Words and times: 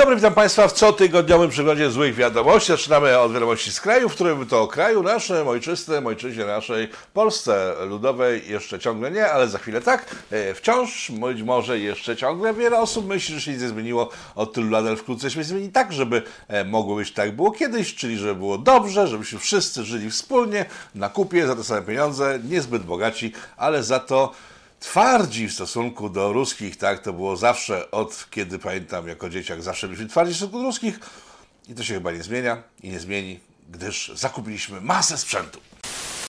Dobry, 0.00 0.16
witam 0.16 0.34
Państwa 0.34 0.68
w 0.68 0.72
cotygodniowym 0.72 1.50
przeglądzie 1.50 1.90
złych 1.90 2.14
wiadomości. 2.14 2.72
Zaczynamy 2.72 3.18
od 3.18 3.32
wiadomości 3.32 3.72
z 3.72 3.80
kraju, 3.80 4.08
w 4.08 4.14
którym 4.14 4.46
to 4.46 4.66
kraju 4.66 5.02
naszym, 5.02 5.48
ojczystym, 5.48 6.06
ojczyźnie 6.06 6.44
naszej, 6.44 6.88
Polsce 7.12 7.74
ludowej 7.86 8.48
jeszcze 8.48 8.78
ciągle 8.78 9.10
nie, 9.10 9.30
ale 9.30 9.48
za 9.48 9.58
chwilę 9.58 9.80
tak. 9.80 10.16
E, 10.30 10.54
Wciąż, 10.54 11.10
być 11.10 11.42
może 11.42 11.78
jeszcze 11.78 12.16
ciągle 12.16 12.54
wiele 12.54 12.78
osób 12.78 13.06
myśli, 13.06 13.34
że 13.34 13.40
się 13.40 13.52
nic 13.52 13.62
nie 13.62 13.68
zmieniło 13.68 14.10
od 14.34 14.52
tylu 14.52 14.70
lat, 14.70 14.86
ale 14.86 14.96
wkrótce 14.96 15.30
się 15.30 15.44
zmieni 15.44 15.68
tak, 15.68 15.92
żeby 15.92 16.22
e, 16.48 16.64
mogło 16.64 16.96
być 16.96 17.12
tak 17.12 17.36
było 17.36 17.50
kiedyś, 17.50 17.94
czyli 17.94 18.18
żeby 18.18 18.34
było 18.34 18.58
dobrze, 18.58 19.08
żebyśmy 19.08 19.38
wszyscy 19.38 19.84
żyli 19.84 20.10
wspólnie 20.10 20.64
na 20.94 21.08
kupie 21.08 21.46
za 21.46 21.56
te 21.56 21.64
same 21.64 21.82
pieniądze, 21.82 22.38
niezbyt 22.44 22.82
bogaci, 22.82 23.32
ale 23.56 23.82
za 23.82 23.98
to 23.98 24.32
twardzi 24.80 25.48
w 25.48 25.52
stosunku 25.52 26.08
do 26.08 26.32
ruskich, 26.32 26.76
tak? 26.76 27.02
To 27.02 27.12
było 27.12 27.36
zawsze 27.36 27.90
od 27.90 28.26
kiedy 28.30 28.58
pamiętam 28.58 29.08
jako 29.08 29.30
dzieciak, 29.30 29.62
zawsze 29.62 29.86
byliśmy 29.88 30.08
twardzi 30.08 30.32
w 30.32 30.36
stosunku 30.36 30.58
do 30.58 30.64
ruskich 30.64 31.00
i 31.68 31.74
to 31.74 31.84
się 31.84 31.94
chyba 31.94 32.12
nie 32.12 32.22
zmienia 32.22 32.62
i 32.82 32.88
nie 32.88 33.00
zmieni, 33.00 33.40
gdyż 33.70 34.12
zakupiliśmy 34.14 34.80
masę 34.80 35.18
sprzętu. 35.18 35.60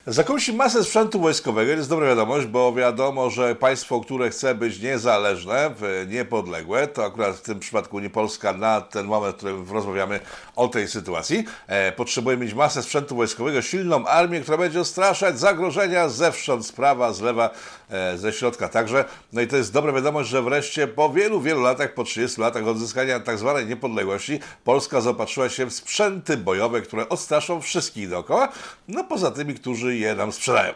Zakupiliśmy 0.07 0.53
masę 0.53 0.83
sprzętu 0.83 1.19
wojskowego, 1.19 1.71
jest 1.71 1.89
dobra 1.89 2.07
wiadomość, 2.07 2.47
bo 2.47 2.73
wiadomo, 2.73 3.29
że 3.29 3.55
państwo, 3.55 3.99
które 3.99 4.29
chce 4.29 4.55
być 4.55 4.79
niezależne, 4.79 5.73
niepodległe, 6.07 6.87
to 6.87 7.05
akurat 7.05 7.35
w 7.35 7.41
tym 7.41 7.59
przypadku 7.59 7.99
nie 7.99 8.09
Polska 8.09 8.53
na 8.53 8.81
ten 8.81 9.05
moment, 9.05 9.35
w 9.35 9.37
którym 9.37 9.71
rozmawiamy 9.71 10.19
o 10.55 10.67
tej 10.67 10.87
sytuacji, 10.87 11.43
e, 11.67 11.91
potrzebuje 11.91 12.37
mieć 12.37 12.53
masę 12.53 12.83
sprzętu 12.83 13.15
wojskowego, 13.15 13.61
silną 13.61 14.05
armię, 14.05 14.41
która 14.41 14.57
będzie 14.57 14.79
ostraszać 14.79 15.39
zagrożenia 15.39 16.09
zewsząd, 16.09 16.65
z 16.65 16.71
prawa, 16.71 17.13
z 17.13 17.21
lewa, 17.21 17.49
e, 17.89 18.17
ze 18.17 18.33
środka 18.33 18.69
także. 18.69 19.05
No 19.33 19.41
i 19.41 19.47
to 19.47 19.57
jest 19.57 19.73
dobra 19.73 19.93
wiadomość, 19.93 20.29
że 20.29 20.41
wreszcie 20.41 20.87
po 20.87 21.09
wielu, 21.09 21.41
wielu 21.41 21.61
latach, 21.61 21.93
po 21.93 22.03
30 22.03 22.41
latach 22.41 22.67
odzyskania 22.67 23.19
tak 23.19 23.37
zwanej 23.37 23.65
niepodległości, 23.65 24.39
Polska 24.63 25.01
zaopatrzyła 25.01 25.49
się 25.49 25.65
w 25.65 25.73
sprzęty 25.73 26.37
bojowe, 26.37 26.81
które 26.81 27.09
odstraszą 27.09 27.61
wszystkich 27.61 28.09
dookoła, 28.09 28.49
no 28.87 29.03
poza 29.03 29.31
tymi, 29.31 29.55
którzy 29.55 29.90
je 29.99 30.15
nam 30.15 30.31
sprzedają. 30.31 30.73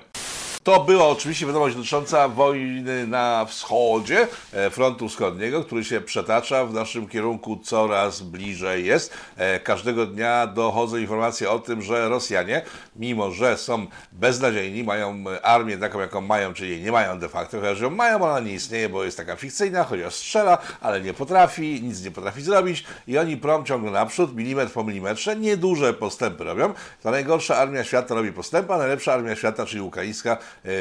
To 0.66 0.84
była 0.84 1.08
oczywiście 1.08 1.46
wiadomość 1.46 1.76
dotycząca 1.76 2.28
wojny 2.28 3.08
na 3.08 3.46
wschodzie, 3.46 4.28
e, 4.54 4.70
frontu 4.70 5.10
wschodniego, 5.10 5.64
który 5.64 5.84
się 5.84 6.02
przetacza 6.02 6.66
w 6.66 6.74
naszym 6.74 7.08
kierunku 7.08 7.58
coraz 7.64 8.22
bliżej 8.22 8.86
jest. 8.86 9.14
E, 9.38 9.60
każdego 9.60 10.06
dnia 10.06 10.48
dochodzą 10.48 10.98
informacje 10.98 11.52
o 11.52 11.60
tym, 11.60 11.82
że 11.82 12.10
Rosjanie, 12.10 12.62
mimo 12.96 13.32
że 13.32 13.58
są 13.58 13.88
beznadziejni, 14.12 14.84
mają 14.84 15.24
armię 15.44 15.78
taką, 15.78 16.00
jaką 16.00 16.22
mają, 16.22 16.54
czyli 16.54 16.82
nie 16.82 16.92
mają 16.92 17.20
de 17.20 17.30
facto, 17.30 17.60
chociaż 17.60 17.80
ją 17.80 17.90
mają, 17.90 18.22
ona 18.22 18.40
nie 18.40 18.54
istnieje, 18.54 18.90
bo 18.90 19.04
jest 19.04 19.18
taka 19.18 19.36
fikcyjna, 19.36 19.84
chociaż 19.84 20.16
strzela, 20.16 20.58
ale 20.82 21.02
nie 21.02 21.14
potrafi, 21.14 21.82
nic 21.84 22.04
nie 22.04 22.12
potrafi 22.12 22.42
zrobić 22.42 22.84
i 23.08 23.18
oni 23.18 23.38
prom 23.38 23.66
ciągle 23.66 23.92
naprzód, 23.92 24.36
milimetr 24.36 24.74
po 24.74 24.84
milimetrze, 24.84 25.36
nieduże 25.36 25.94
postępy 25.94 26.44
robią. 26.44 26.74
Ta 27.04 27.12
najgorsza 27.12 27.58
armia 27.58 27.84
świata 27.84 28.16
robi 28.16 28.32
postępy, 28.32 28.74
a 28.74 28.78
najlepsza 28.78 29.14
armia 29.14 29.36
świata, 29.36 29.66
czyli 29.66 29.82
ukraińska, 29.82 30.38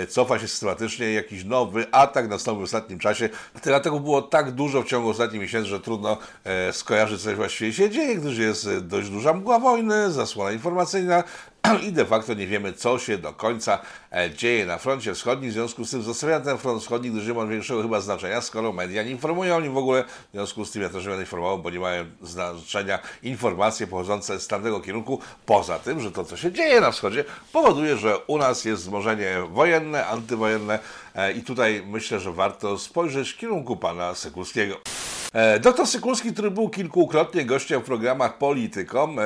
cofa 0.09 0.39
się 0.39 0.49
systematycznie, 0.49 1.13
jakiś 1.13 1.45
nowy 1.45 1.87
atak 1.93 2.29
nastąpił 2.29 2.61
w 2.61 2.65
ostatnim 2.65 2.99
czasie. 2.99 3.29
Dlatego 3.63 4.01
było 4.01 4.23
tak 4.23 4.51
dużo 4.51 4.83
w 4.83 4.87
ciągu 4.87 5.09
ostatnich 5.09 5.41
miesięcy, 5.43 5.69
że 5.69 5.81
trudno 5.81 6.19
e, 6.45 6.73
skojarzyć, 6.73 7.21
co 7.21 7.37
właściwie 7.37 7.73
się 7.73 7.91
dzieje, 7.91 8.17
gdyż 8.17 8.39
jest 8.39 8.67
e, 8.67 8.81
dość 8.81 9.09
duża 9.09 9.33
mgła 9.33 9.59
wojny, 9.59 10.11
zasłona 10.11 10.53
informacyjna, 10.53 11.25
i 11.89 11.93
de 11.93 12.05
facto 12.05 12.35
nie 12.35 12.47
wiemy, 12.47 12.73
co 12.73 12.99
się 12.99 13.19
do 13.19 13.33
końca 13.33 13.79
dzieje 14.37 14.67
na 14.67 14.79
froncie 14.79 15.15
wschodnim. 15.15 15.51
W 15.51 15.53
związku 15.55 15.85
z 15.85 15.91
tym 15.91 16.03
zostawiam 16.03 16.43
ten 16.43 16.59
front 16.59 16.83
wschodni, 16.83 17.11
gdyż 17.11 17.27
nie 17.27 17.35
ma 17.35 17.47
większego 17.47 17.83
chyba 17.83 18.01
znaczenia, 18.01 18.41
skoro 18.41 18.73
media 18.73 19.03
nie 19.03 19.11
informują 19.11 19.57
o 19.57 19.61
nim 19.61 19.75
w 19.75 19.77
ogóle. 19.77 20.05
W 20.05 20.33
związku 20.33 20.65
z 20.65 20.71
tym 20.71 20.83
ja 20.83 20.89
też 20.89 21.03
nie 21.03 21.09
będę 21.09 21.23
informował, 21.23 21.59
bo 21.59 21.71
nie 21.71 21.79
mają 21.79 22.05
znaczenia 22.23 22.99
informacje 23.23 23.87
pochodzące 23.87 24.41
z 24.41 24.47
tamtego 24.47 24.81
kierunku. 24.81 25.21
Poza 25.47 25.79
tym, 25.79 26.01
że 26.01 26.13
to, 26.13 26.25
co 26.25 26.37
się 26.37 26.53
dzieje 26.53 26.81
na 26.81 26.91
wschodzie, 26.91 27.25
powoduje, 27.53 27.97
że 27.97 28.19
u 28.19 28.39
nas 28.39 28.65
jest 28.65 28.83
wzmożenie 28.83 29.37
wojenne, 29.51 30.07
antywojenne 30.07 30.79
e, 31.15 31.33
i 31.33 31.43
tutaj 31.43 31.83
myślę, 31.87 32.21
że 32.21 32.33
warto 32.33 32.79
spojrzeć 32.79 33.31
w 33.31 33.37
kierunku 33.37 33.77
pana 33.77 34.15
Sekulskiego. 34.15 34.81
E, 35.35 35.61
doktor 35.61 35.87
Sykulski, 35.87 36.33
który 36.33 36.51
był 36.51 36.69
kilkukrotnie 36.69 37.45
gościem 37.45 37.81
w 37.81 37.85
programach 37.85 38.39
Politykom, 38.39 39.19
e, 39.19 39.25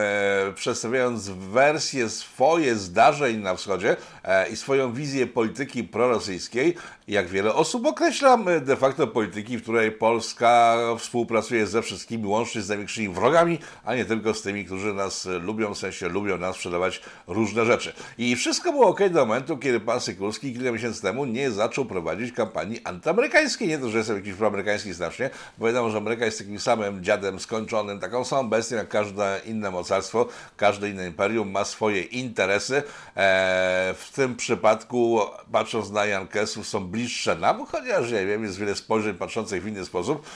przedstawiając 0.55 1.29
wersję 1.29 2.09
swoje 2.09 2.77
zdarzeń 2.77 3.37
na 3.37 3.55
wschodzie 3.55 3.97
e, 4.25 4.49
i 4.49 4.57
swoją 4.57 4.93
wizję 4.93 5.27
polityki 5.27 5.85
prorosyjskiej, 5.85 6.75
jak 7.09 7.29
wiele 7.29 7.55
osób 7.55 7.87
określa 7.87 8.39
de 8.61 8.77
facto 8.77 9.07
polityki, 9.07 9.59
w 9.59 9.63
której 9.63 9.93
Polska 9.93 10.77
współpracuje 10.99 11.67
ze 11.67 11.83
wszystkimi, 11.83 12.27
łącznie 12.27 12.63
z 12.63 12.69
największymi 12.69 13.09
wrogami, 13.09 13.59
a 13.85 13.95
nie 13.95 14.05
tylko 14.05 14.35
z 14.35 14.43
tymi, 14.43 14.65
którzy 14.65 14.95
nas 14.95 15.29
lubią, 15.41 15.75
w 15.75 15.79
sensie 15.79 16.09
lubią 16.09 16.39
nas 16.39 16.57
sprzedawać 16.57 17.01
różne 17.27 17.65
rzeczy. 17.65 17.93
I 18.19 18.37
wszystko 18.37 18.73
było 18.73 18.87
ok 18.89 19.01
do 19.11 19.27
momentu, 19.27 19.59
kiedy 19.59 19.81
pan 19.81 20.01
Sykulski 20.01 20.53
kilka 20.53 20.73
miesięcy 20.73 21.03
temu 21.03 21.25
nie 21.25 21.51
zaczął 21.51 21.85
prowadzić 21.85 22.33
kampanii 22.33 22.81
antyamerykańskiej. 22.85 23.69
Nie 23.69 23.79
to, 23.79 23.89
że 23.89 23.99
jestem 23.99 24.17
jakiś 24.17 24.35
proamerykański 24.35 24.93
znacznie, 24.93 25.31
bo 25.59 25.67
wiadomo, 25.67 25.91
że 25.91 25.97
Ameryka 25.98 26.25
jest 26.25 26.38
takim 26.38 26.60
samym 26.60 27.04
dziadem 27.04 27.41
skończonym, 27.41 28.00
taką 28.00 28.25
samą 28.25 28.48
bestią 28.48 28.76
jak 28.76 28.88
każde 28.88 29.41
inne 29.44 29.70
mocarstwo, 29.70 30.28
każde 30.56 30.91
inne 30.91 31.06
imperium 31.06 31.50
ma 31.50 31.64
swoje 31.64 32.03
interesy. 32.03 32.76
E, 32.76 33.94
w 33.98 34.10
tym 34.14 34.36
przypadku, 34.36 35.20
patrząc 35.53 35.91
na 35.91 36.06
Jankesów, 36.06 36.69
są 36.69 36.88
bliższe 36.88 37.36
nam, 37.36 37.66
chociaż 37.66 38.10
ja 38.10 38.26
wiem, 38.26 38.44
jest 38.44 38.59
wiele 38.59 38.75
spojrzeń 38.75 39.14
patrzących 39.14 39.62
w 39.62 39.66
inny 39.66 39.84
sposób. 39.84 40.26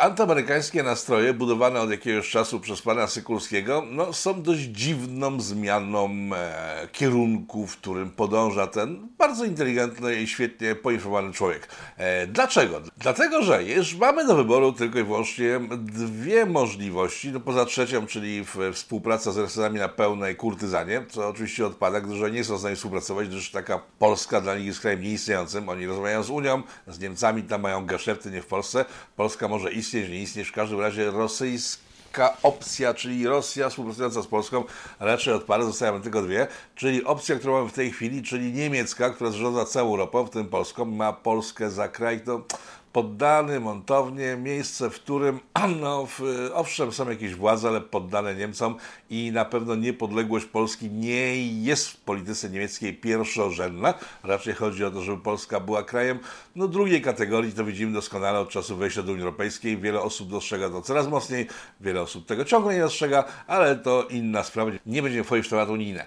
Antyamerykańskie 0.00 0.82
nastroje, 0.82 1.34
budowane 1.34 1.80
od 1.80 1.90
jakiegoś 1.90 2.30
czasu 2.30 2.60
przez 2.60 2.82
pana 2.82 3.06
Sykulskiego, 3.06 3.84
no, 3.90 4.12
są 4.12 4.42
dość 4.42 4.60
dziwną 4.60 5.40
zmianą 5.40 6.10
e, 6.34 6.88
kierunku, 6.92 7.66
w 7.66 7.76
którym 7.76 8.10
podąża 8.10 8.66
ten 8.66 9.08
bardzo 9.18 9.44
inteligentny 9.44 10.16
i 10.16 10.26
świetnie 10.26 10.74
poinformowany 10.74 11.32
człowiek. 11.32 11.68
E, 11.96 12.26
dlaczego? 12.26 12.80
Dlatego, 12.98 13.42
że 13.42 13.64
już 13.64 13.94
mamy 13.94 14.26
do 14.26 14.34
wyboru 14.34 14.72
tylko 14.72 14.98
i 14.98 15.04
wyłącznie 15.04 15.60
dwie 15.78 16.46
możliwości, 16.46 17.32
no 17.32 17.40
poza 17.40 17.64
trzecią, 17.64 18.06
czyli 18.06 18.44
w, 18.44 18.56
współpraca 18.72 19.32
z 19.32 19.36
Rosjanami 19.36 19.78
na 19.78 19.88
pełnej 19.88 20.36
kurtyzanie, 20.36 21.04
co 21.10 21.28
oczywiście 21.28 21.66
odpada, 21.66 22.00
gdyż 22.00 22.32
nie 22.32 22.44
są 22.44 22.56
w 22.56 22.60
stanie 22.60 22.76
współpracować, 22.76 23.28
gdyż 23.28 23.50
taka 23.50 23.80
Polska 23.98 24.40
dla 24.40 24.56
nich 24.56 24.66
jest 24.66 24.80
krajem 24.80 25.02
nieistniejącym. 25.02 25.68
Oni 25.68 25.86
rozmawiają 25.86 26.22
z 26.22 26.30
Unią, 26.30 26.62
z 26.86 27.00
Niemcami, 27.00 27.42
tam 27.42 27.60
mają 27.60 27.86
gaszefty, 27.86 28.30
nie 28.30 28.42
w 28.42 28.46
Polsce. 28.46 28.84
Polska 29.16 29.48
może 29.48 29.61
istnieć, 29.70 30.08
nie 30.08 30.22
istnieć, 30.22 30.48
w 30.48 30.52
każdym 30.52 30.80
razie 30.80 31.10
rosyjska 31.10 32.36
opcja, 32.42 32.94
czyli 32.94 33.26
Rosja 33.26 33.70
współpracująca 33.70 34.22
z 34.22 34.26
Polską, 34.26 34.64
raczej 35.00 35.34
odpada, 35.34 35.64
zostają 35.64 36.02
tylko 36.02 36.22
dwie, 36.22 36.46
czyli 36.74 37.04
opcja, 37.04 37.36
którą 37.36 37.52
mamy 37.58 37.68
w 37.68 37.72
tej 37.72 37.90
chwili, 37.90 38.22
czyli 38.22 38.52
niemiecka, 38.52 39.10
która 39.10 39.30
zarządza 39.30 39.64
całą 39.64 39.90
Europą, 39.90 40.24
w 40.24 40.30
tym 40.30 40.48
Polską, 40.48 40.84
ma 40.84 41.12
Polskę 41.12 41.70
za 41.70 41.88
kraj, 41.88 42.20
to 42.20 42.44
poddany 42.92 43.60
montownie, 43.60 44.36
miejsce, 44.36 44.90
w 44.90 44.94
którym, 44.94 45.40
no, 45.80 46.06
w, 46.06 46.20
owszem, 46.54 46.92
są 46.92 47.10
jakieś 47.10 47.34
władze, 47.34 47.68
ale 47.68 47.80
poddane 47.80 48.34
Niemcom 48.34 48.76
i 49.10 49.32
na 49.32 49.44
pewno 49.44 49.74
niepodległość 49.74 50.46
Polski 50.46 50.90
nie 50.90 51.46
jest 51.46 51.88
w 51.88 51.96
polityce 51.96 52.50
niemieckiej 52.50 52.94
pierwszorzędna. 52.94 53.94
Raczej 54.24 54.54
chodzi 54.54 54.84
o 54.84 54.90
to, 54.90 55.02
żeby 55.02 55.22
Polska 55.22 55.60
była 55.60 55.82
krajem 55.82 56.18
no, 56.56 56.68
drugiej 56.68 57.02
kategorii. 57.02 57.52
To 57.52 57.64
widzimy 57.64 57.92
doskonale 57.92 58.40
od 58.40 58.48
czasu 58.48 58.76
wejścia 58.76 59.02
do 59.02 59.12
Unii 59.12 59.24
Europejskiej. 59.24 59.78
Wiele 59.78 60.00
osób 60.00 60.30
dostrzega 60.30 60.70
to 60.70 60.82
coraz 60.82 61.08
mocniej, 61.08 61.46
wiele 61.80 62.02
osób 62.02 62.26
tego 62.26 62.44
ciągle 62.44 62.74
nie 62.74 62.80
dostrzega, 62.80 63.24
ale 63.46 63.76
to 63.76 64.06
inna 64.10 64.42
sprawa. 64.44 64.70
Nie 64.86 65.02
będzie 65.02 65.24
wchodzić 65.24 65.46
w 65.46 65.50
temat 65.50 65.68
unijne. 65.68 66.06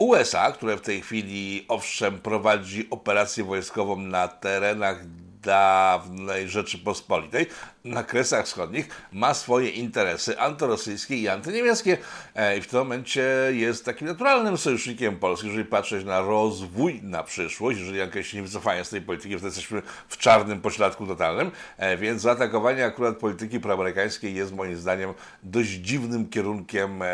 USA, 0.00 0.52
które 0.52 0.76
w 0.76 0.80
tej 0.80 1.00
chwili 1.00 1.64
owszem 1.68 2.18
prowadzi 2.18 2.90
operację 2.90 3.44
wojskową 3.44 3.96
na 3.96 4.28
terenach 4.28 5.04
dawnej 5.44 6.48
Rzeczypospolitej. 6.48 7.46
Na 7.84 8.02
Kresach 8.02 8.46
Wschodnich 8.46 8.88
ma 9.12 9.34
swoje 9.34 9.70
interesy 9.70 10.38
antyrosyjskie 10.38 11.16
i 11.16 11.28
antyniemieckie. 11.28 11.98
E, 12.34 12.58
i 12.58 12.60
w 12.60 12.66
tym 12.66 12.78
momencie 12.78 13.22
jest 13.50 13.84
takim 13.84 14.08
naturalnym 14.08 14.58
sojusznikiem 14.58 15.16
Polski, 15.16 15.46
jeżeli 15.46 15.64
patrzeć 15.64 16.04
na 16.04 16.20
rozwój 16.20 17.00
na 17.02 17.22
przyszłość, 17.22 17.78
jeżeli 17.78 17.98
jakieś 17.98 18.32
nie 18.32 18.42
wycofanie 18.42 18.84
z 18.84 18.90
tej 18.90 19.00
polityki, 19.00 19.34
wtedy 19.34 19.46
jesteśmy 19.46 19.82
w 20.08 20.16
czarnym 20.16 20.60
pośladku 20.60 21.06
totalnym, 21.06 21.50
e, 21.76 21.96
więc 21.96 22.22
zaatakowanie 22.22 22.84
akurat 22.84 23.16
polityki 23.16 23.60
proamerykańskiej 23.60 24.34
jest 24.34 24.54
moim 24.54 24.76
zdaniem 24.76 25.14
dość 25.42 25.70
dziwnym 25.70 26.28
kierunkiem 26.28 27.00
e, 27.02 27.06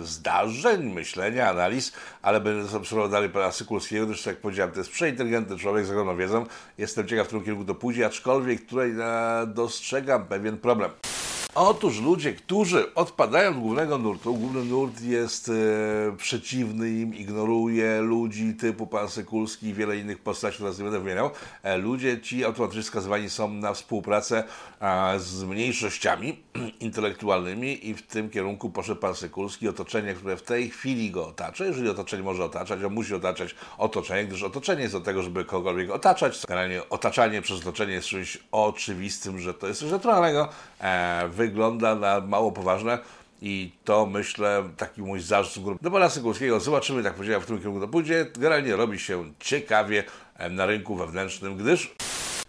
zdarzeń, 0.00 0.92
myślenia, 0.92 1.50
analiz, 1.50 1.92
ale 2.22 2.40
będę 2.40 2.76
obserwował 2.76 3.10
dalej 3.10 3.28
pana 3.28 3.52
Sykulskiego, 3.52 4.06
gdyż 4.06 4.26
jak 4.26 4.36
powiedziałem, 4.36 4.72
to 4.72 4.80
jest 4.80 4.90
przeinteligentny 4.90 5.58
człowiek 5.58 5.86
z 5.86 5.90
ogromną 5.90 6.16
wiedzą, 6.16 6.46
jestem 6.78 7.08
ciekaw, 7.08 7.26
w 7.26 7.28
którym 7.28 7.39
kierunku 7.44 7.64
to 7.64 7.74
pójdzie, 7.74 8.06
aczkolwiek 8.06 8.66
tutaj 8.66 8.94
dostrzegam 9.46 10.26
pewien 10.26 10.58
problem. 10.58 10.90
Otóż 11.62 12.00
ludzie, 12.00 12.32
którzy 12.32 12.94
odpadają 12.94 13.50
od 13.50 13.58
głównego 13.58 13.98
nurtu, 13.98 14.34
główny 14.34 14.64
nurt 14.64 15.00
jest 15.00 15.48
e, 15.48 15.52
przeciwny 16.16 16.90
im, 16.90 17.14
ignoruje 17.14 18.00
ludzi 18.00 18.54
typu 18.54 18.86
pan 18.86 19.08
Sekulski 19.08 19.66
i 19.66 19.74
wiele 19.74 19.96
innych 19.96 20.18
postaci, 20.18 20.54
które 20.54 20.70
nie 20.70 20.84
będę 20.84 21.00
wymieniał. 21.00 21.30
E, 21.62 21.78
ludzie 21.78 22.20
ci 22.20 22.44
automatycznie 22.44 22.82
skazywani 22.82 23.30
są 23.30 23.52
na 23.52 23.74
współpracę 23.74 24.44
e, 24.80 25.18
z 25.18 25.44
mniejszościami 25.44 26.42
intelektualnymi 26.80 27.88
i 27.88 27.94
w 27.94 28.02
tym 28.02 28.30
kierunku 28.30 28.70
poszedł 28.70 29.00
pan 29.00 29.14
Sekulski, 29.14 29.68
otoczenie, 29.68 30.14
które 30.14 30.36
w 30.36 30.42
tej 30.42 30.70
chwili 30.70 31.10
go 31.10 31.26
otacza. 31.26 31.64
Jeżeli 31.64 31.88
otoczenie 31.88 32.22
może 32.22 32.44
otaczać, 32.44 32.84
on 32.84 32.92
musi 32.92 33.14
otaczać 33.14 33.54
otoczenie, 33.78 34.24
gdyż 34.24 34.42
otoczenie 34.42 34.82
jest 34.82 34.94
do 34.94 35.00
tego, 35.00 35.22
żeby 35.22 35.44
kogokolwiek 35.44 35.90
otaczać. 35.90 36.42
Generalnie 36.48 36.88
otaczanie 36.88 37.42
przez 37.42 37.60
otoczenie 37.60 37.92
jest 37.92 38.08
czymś 38.08 38.38
oczywistym, 38.52 39.40
że 39.40 39.54
to 39.54 39.68
jest 39.68 39.80
coś 39.80 39.90
naturalnego. 39.90 40.48
E, 40.80 41.28
wygląda 41.50 41.94
na 41.94 42.20
mało 42.20 42.52
poważne. 42.52 42.98
I 43.42 43.72
to 43.84 44.06
myślę, 44.06 44.64
taki 44.76 45.02
mój 45.02 45.20
zarzut 45.20 45.64
grupy 45.64 45.84
do 45.84 45.90
pana 45.90 46.08
Sekulskiego. 46.08 46.60
Zobaczymy, 46.60 47.02
tak 47.02 47.14
powiedziałem, 47.14 47.40
w 47.40 47.44
którym 47.44 47.60
kierunku 47.60 47.80
to 47.80 47.88
pójdzie. 47.88 48.26
Generalnie 48.34 48.76
robi 48.76 48.98
się 48.98 49.24
ciekawie 49.40 50.04
e, 50.36 50.50
na 50.50 50.66
rynku 50.66 50.94
wewnętrznym, 50.94 51.56
gdyż 51.56 51.94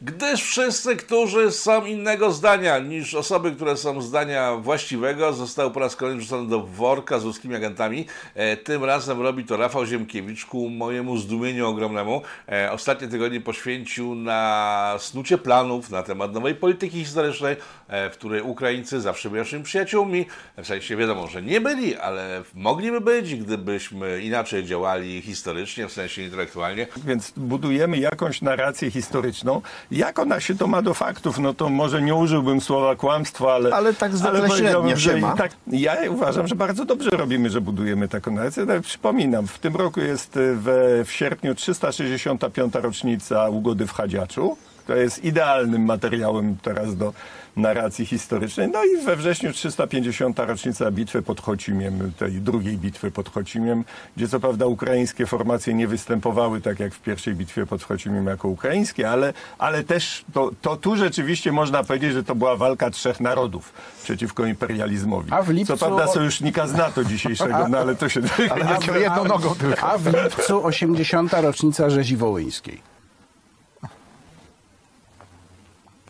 gdyż 0.01 0.44
wszyscy, 0.44 0.95
którzy 0.95 1.51
są 1.51 1.86
innego 1.86 2.31
zdania 2.31 2.80
niż 2.80 3.15
osoby, 3.15 3.51
które 3.51 3.77
są 3.77 4.01
zdania 4.01 4.56
właściwego, 4.56 5.33
zostały 5.33 5.71
po 5.71 5.80
raz 5.80 5.95
kolejny 5.95 6.21
wrzucone 6.21 6.50
do 6.50 6.59
worka 6.59 7.19
z 7.19 7.24
ruskimi 7.24 7.56
agentami. 7.56 8.06
E, 8.36 8.57
tym 8.57 8.83
razem 8.83 9.21
robi 9.21 9.45
to 9.45 9.57
Rafał 9.57 9.86
Ziemkiewicz 9.86 10.45
ku 10.45 10.69
mojemu 10.69 11.18
zdumieniu 11.18 11.68
ogromnemu. 11.68 12.21
E, 12.51 12.71
ostatnie 12.71 13.07
tygodnie 13.07 13.42
poświęcił 13.42 14.15
na 14.15 14.95
snucie 15.00 15.38
planów 15.38 15.89
na 15.89 16.03
temat 16.03 16.33
nowej 16.33 16.56
polityki 16.56 17.00
historycznej, 17.00 17.56
w 17.91 18.13
której 18.13 18.41
Ukraińcy 18.41 19.01
zawsze 19.01 19.29
byli 19.29 19.41
naszymi 19.41 19.63
przyjaciółmi. 19.63 20.25
W 20.57 20.67
sensie 20.67 20.97
wiadomo, 20.97 21.27
że 21.27 21.41
nie 21.41 21.61
byli, 21.61 21.97
ale 21.97 22.43
mogliby 22.53 23.01
być, 23.01 23.35
gdybyśmy 23.35 24.21
inaczej 24.21 24.65
działali 24.65 25.21
historycznie, 25.21 25.88
w 25.88 25.91
sensie 25.91 26.21
intelektualnie. 26.21 26.88
Więc 27.05 27.33
budujemy 27.38 27.97
jakąś 27.97 28.41
narrację 28.41 28.91
historyczną. 28.91 29.61
Jak 29.91 30.19
ona 30.19 30.39
się 30.39 30.55
to 30.55 30.67
ma 30.67 30.81
do 30.81 30.93
faktów? 30.93 31.39
No 31.39 31.53
to 31.53 31.69
może 31.69 32.01
nie 32.01 32.15
użyłbym 32.15 32.61
słowa 32.61 32.95
kłamstwo, 32.95 33.53
ale... 33.53 33.75
Ale 33.75 33.93
tak 33.93 34.17
zwykle 34.17 34.49
średnia 34.49 34.95
że 34.95 35.11
się 35.11 35.17
ma. 35.17 35.35
Tak, 35.35 35.51
ja 35.67 35.97
uważam, 36.09 36.47
że 36.47 36.55
bardzo 36.55 36.85
dobrze 36.85 37.09
robimy, 37.09 37.49
że 37.49 37.61
budujemy 37.61 38.07
taką 38.07 38.31
narrację. 38.31 38.65
Przypominam, 38.81 39.47
w 39.47 39.59
tym 39.59 39.75
roku 39.75 39.99
jest 39.99 40.38
y, 40.38 40.55
we, 40.55 41.05
w 41.05 41.11
sierpniu 41.11 41.55
365. 41.55 42.73
rocznica 42.73 43.49
ugody 43.49 43.88
w 43.88 43.93
Chadziaczu. 43.93 44.57
To 44.91 44.97
jest 44.97 45.23
idealnym 45.25 45.85
materiałem 45.85 46.57
teraz 46.61 46.95
do 46.97 47.13
narracji 47.55 48.05
historycznej. 48.05 48.67
No 48.67 48.83
i 48.83 49.05
we 49.05 49.15
wrześniu 49.15 49.53
350. 49.53 50.39
rocznica 50.39 50.91
bitwy 50.91 51.21
pod 51.21 51.41
Chocimiem, 51.41 52.11
tej 52.19 52.31
drugiej 52.31 52.77
bitwy 52.77 53.11
pod 53.11 53.29
Chocimiem, 53.29 53.83
gdzie 54.17 54.27
co 54.27 54.39
prawda 54.39 54.65
ukraińskie 54.65 55.25
formacje 55.25 55.73
nie 55.73 55.88
występowały 55.88 56.61
tak 56.61 56.79
jak 56.79 56.93
w 56.93 57.01
pierwszej 57.01 57.35
bitwie 57.35 57.65
pod 57.65 57.83
Chocimiem 57.83 58.25
jako 58.27 58.47
ukraińskie, 58.47 59.09
ale, 59.09 59.33
ale 59.57 59.83
też 59.83 60.25
to, 60.33 60.51
to 60.61 60.75
tu 60.75 60.95
rzeczywiście 60.95 61.51
można 61.51 61.83
powiedzieć, 61.83 62.13
że 62.13 62.23
to 62.23 62.35
była 62.35 62.55
walka 62.55 62.89
trzech 62.89 63.19
narodów 63.19 63.73
przeciwko 64.03 64.45
imperializmowi. 64.45 65.31
A 65.31 65.43
w 65.43 65.49
lipcu- 65.49 65.65
Co 65.65 65.77
prawda 65.77 66.07
sojusznika 66.07 66.67
z 66.67 66.73
NATO 66.73 67.03
dzisiejszego, 67.03 67.67
no 67.71 67.77
ale 67.77 67.95
to 67.95 68.09
się... 68.09 68.21
A 68.49 68.79
w, 68.91 68.95
jedną 68.95 69.25
nogą 69.25 69.55
tylko. 69.55 69.88
a 69.88 69.97
w 69.97 70.05
lipcu 70.23 70.65
80. 70.65 71.33
rocznica 71.33 71.89
rzezi 71.89 72.17
wołyńskiej. 72.17 72.90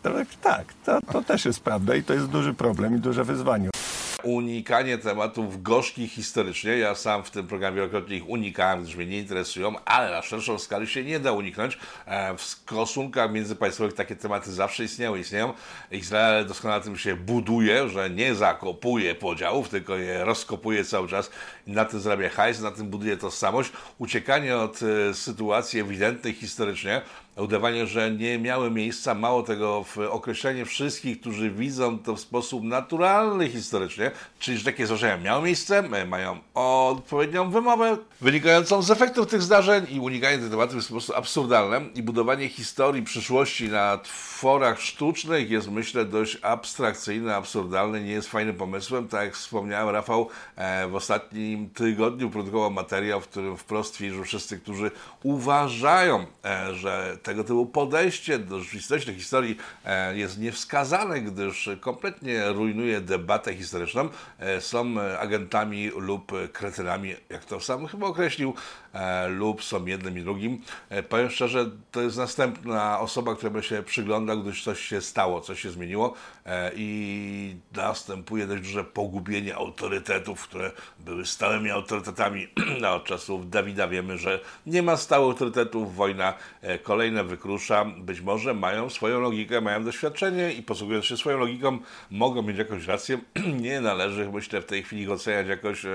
Tak, 0.02 0.26
tak 0.42 0.74
to, 0.84 1.00
to 1.12 1.22
też 1.22 1.44
jest 1.44 1.60
prawda 1.60 1.94
i 1.94 2.02
to 2.02 2.14
jest 2.14 2.26
duży 2.26 2.54
problem 2.54 2.96
i 2.96 2.98
duże 2.98 3.24
wyzwanie. 3.24 3.70
unikanie 4.22 4.98
tematów 4.98 5.62
gorzkich 5.62 6.12
historycznie. 6.12 6.78
Ja 6.78 6.94
sam 6.94 7.24
w 7.24 7.30
tym 7.30 7.46
programie 7.46 7.76
wielokrotnie 7.76 8.16
ich 8.16 8.28
unikałem, 8.28 8.82
gdyż 8.82 8.96
mnie 8.96 9.06
nie 9.06 9.18
interesują, 9.18 9.74
ale 9.84 10.10
na 10.10 10.22
szerszą 10.22 10.58
skalę 10.58 10.86
się 10.86 11.04
nie 11.04 11.20
da 11.20 11.32
uniknąć. 11.32 11.78
E, 12.06 12.36
W 12.36 12.42
stosunkach 12.42 13.32
międzypaństwowych 13.32 13.94
takie 13.94 14.16
tematy 14.16 14.52
zawsze 14.52 14.84
istniały, 14.84 15.18
istnieją. 15.20 15.52
Izrael 15.90 16.46
doskonale 16.46 16.82
tym 16.82 16.96
się 16.96 17.16
buduje, 17.16 17.88
że 17.88 18.10
nie 18.10 18.34
zakopuje 18.34 19.14
podziałów, 19.14 19.68
tylko 19.68 19.96
je 19.96 20.24
rozkopuje 20.24 20.84
cały 20.84 21.08
czas 21.08 21.30
na 21.66 21.84
tym 21.84 22.00
zarabia 22.00 22.28
hajs, 22.28 22.60
na 22.60 22.70
tym 22.70 22.86
buduje 22.88 23.16
tożsamość. 23.16 23.72
Uciekanie 23.98 24.56
od 24.56 24.80
e, 24.82 25.14
sytuacji 25.14 25.80
ewidentnych 25.80 26.38
historycznie, 26.38 27.02
udawanie, 27.36 27.86
że 27.86 28.10
nie 28.10 28.38
miały 28.38 28.70
miejsca, 28.70 29.14
mało 29.14 29.42
tego, 29.42 29.84
w 29.84 29.98
określenie 29.98 30.64
wszystkich, 30.64 31.20
którzy 31.20 31.50
widzą 31.50 31.98
to 31.98 32.16
w 32.16 32.20
sposób 32.20 32.64
naturalny 32.64 33.48
historycznie, 33.48 34.10
czyli 34.38 34.58
że 34.58 34.64
takie 34.64 34.86
zdarzenia 34.86 35.16
miały 35.16 35.44
miejsce, 35.44 35.78
e, 35.78 36.06
mają 36.06 36.38
odpowiednią 36.54 37.50
wymowę 37.50 37.96
wynikającą 38.20 38.82
z 38.82 38.90
efektów 38.90 39.26
tych 39.26 39.42
zdarzeń 39.42 39.86
i 39.90 40.00
unikanie 40.00 40.38
tematów 40.38 40.74
jest 40.74 40.88
po 40.88 40.94
prostu 40.94 41.14
absurdalne 41.14 41.80
i 41.94 42.02
budowanie 42.02 42.48
historii 42.48 43.02
przyszłości 43.02 43.68
na 43.68 43.98
tworach 43.98 44.80
sztucznych 44.80 45.50
jest 45.50 45.70
myślę 45.70 46.04
dość 46.04 46.38
abstrakcyjne, 46.42 47.36
absurdalne, 47.36 48.00
nie 48.00 48.12
jest 48.12 48.28
fajnym 48.28 48.56
pomysłem. 48.56 49.08
Tak 49.08 49.24
jak 49.24 49.34
wspomniałem, 49.34 49.88
Rafał 49.88 50.28
e, 50.56 50.88
w 50.88 50.94
ostatnim 50.94 51.70
tygodniu 51.70 52.30
produkował 52.30 52.70
materiał, 52.70 53.20
w 53.20 53.28
którym 53.28 53.56
wprost 53.56 53.94
twierdził 53.94 54.24
wszyscy, 54.24 54.58
którzy 54.58 54.90
uważają, 55.22 56.26
e, 56.44 56.74
że 56.74 57.18
tego 57.22 57.44
typu 57.44 57.66
podejście 57.66 58.38
do 58.38 58.60
rzeczywistości, 58.60 59.06
do 59.06 59.18
historii 59.18 59.56
e, 59.84 60.18
jest 60.18 60.38
niewskazane, 60.38 61.20
gdyż 61.20 61.70
kompletnie 61.80 62.48
rujnuje 62.48 63.00
debatę 63.00 63.54
historyczną, 63.54 64.08
e, 64.38 64.60
są 64.60 65.00
e, 65.00 65.18
agentami 65.18 65.88
lub 65.88 66.32
kretynami, 66.52 67.14
jak 67.28 67.44
to 67.44 67.60
sam 67.60 67.86
chyba 67.86 68.06
określił, 68.06 68.54
lub 69.28 69.64
są 69.64 69.86
jednym 69.86 70.18
i 70.18 70.22
drugim. 70.22 70.62
E, 70.88 71.02
Powiem 71.02 71.30
szczerze, 71.30 71.70
to 71.90 72.02
jest 72.02 72.16
następna 72.16 73.00
osoba, 73.00 73.34
która 73.34 73.50
by 73.50 73.62
się 73.62 73.82
przyglądał, 73.82 74.42
gdyż 74.42 74.64
coś 74.64 74.80
się 74.80 75.00
stało, 75.00 75.40
coś 75.40 75.60
się 75.60 75.70
zmieniło 75.70 76.14
e, 76.46 76.70
i 76.76 77.56
następuje 77.76 78.46
dość 78.46 78.62
duże 78.62 78.84
pogubienie 78.84 79.56
autorytetów, 79.56 80.42
które 80.42 80.70
były 81.00 81.26
stałymi 81.26 81.70
autorytetami. 81.70 82.48
No, 82.80 82.94
od 82.94 83.04
czasów 83.04 83.50
Dawida 83.50 83.88
wiemy, 83.88 84.18
że 84.18 84.40
nie 84.66 84.82
ma 84.82 84.96
stałych 84.96 85.32
autorytetów, 85.32 85.96
wojna 85.96 86.34
e, 86.62 86.78
kolejna 86.78 87.24
wykrusza. 87.24 87.84
Być 87.84 88.20
może 88.20 88.54
mają 88.54 88.90
swoją 88.90 89.20
logikę, 89.20 89.60
mają 89.60 89.84
doświadczenie 89.84 90.52
i 90.52 90.62
posługując 90.62 91.04
się 91.04 91.16
swoją 91.16 91.38
logiką, 91.38 91.78
mogą 92.10 92.42
mieć 92.42 92.58
jakąś 92.58 92.86
rację. 92.86 93.18
Nie 93.60 93.80
należy, 93.80 94.30
myślę, 94.32 94.62
w 94.62 94.66
tej 94.66 94.82
chwili 94.82 95.06
go 95.06 95.12
oceniać 95.12 95.48
jakoś. 95.48 95.86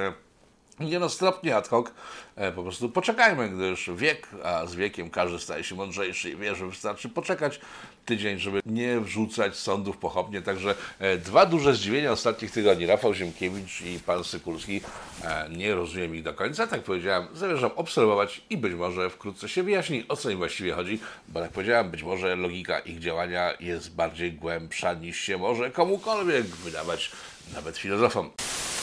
E, 0.79 0.85
nie 0.85 0.99
no, 0.99 1.07
ad 1.55 1.67
hoc, 1.67 1.91
e, 2.35 2.51
po 2.51 2.63
prostu 2.63 2.89
poczekajmy, 2.89 3.49
gdyż 3.49 3.89
wiek, 3.95 4.27
a 4.43 4.65
z 4.65 4.75
wiekiem 4.75 5.09
każdy 5.09 5.39
staje 5.39 5.63
się 5.63 5.75
mądrzejszy 5.75 6.29
i 6.29 6.35
wie, 6.35 6.55
że 6.55 6.67
wystarczy 6.67 7.09
poczekać 7.09 7.59
tydzień, 8.05 8.39
żeby 8.39 8.61
nie 8.65 8.99
wrzucać 8.99 9.55
sądów 9.55 9.97
pochopnie. 9.97 10.41
Także 10.41 10.75
e, 10.99 11.17
dwa 11.17 11.45
duże 11.45 11.73
zdziwienia 11.73 12.11
ostatnich 12.11 12.51
tygodni. 12.51 12.85
Rafał 12.85 13.13
Ziemkiewicz 13.13 13.81
i 13.81 13.99
pan 13.99 14.23
Sykulski. 14.23 14.81
E, 15.23 15.49
nie 15.49 15.75
rozumiem 15.75 16.15
ich 16.15 16.23
do 16.23 16.33
końca, 16.33 16.67
tak 16.67 16.83
powiedziałem, 16.83 17.27
zamierzam 17.33 17.71
obserwować 17.75 18.41
i 18.49 18.57
być 18.57 18.73
może 18.73 19.09
wkrótce 19.09 19.49
się 19.49 19.63
wyjaśni, 19.63 20.05
o 20.09 20.15
co 20.15 20.29
im 20.29 20.37
właściwie 20.37 20.73
chodzi, 20.73 20.99
bo 21.27 21.39
jak 21.39 21.51
powiedziałem, 21.51 21.91
być 21.91 22.03
może 22.03 22.35
logika 22.35 22.79
ich 22.79 22.99
działania 22.99 23.53
jest 23.59 23.95
bardziej 23.95 24.33
głębsza 24.33 24.93
niż 24.93 25.19
się 25.19 25.37
może 25.37 25.71
komukolwiek 25.71 26.45
wydawać, 26.45 27.11
nawet 27.55 27.77
filozofom. 27.77 28.29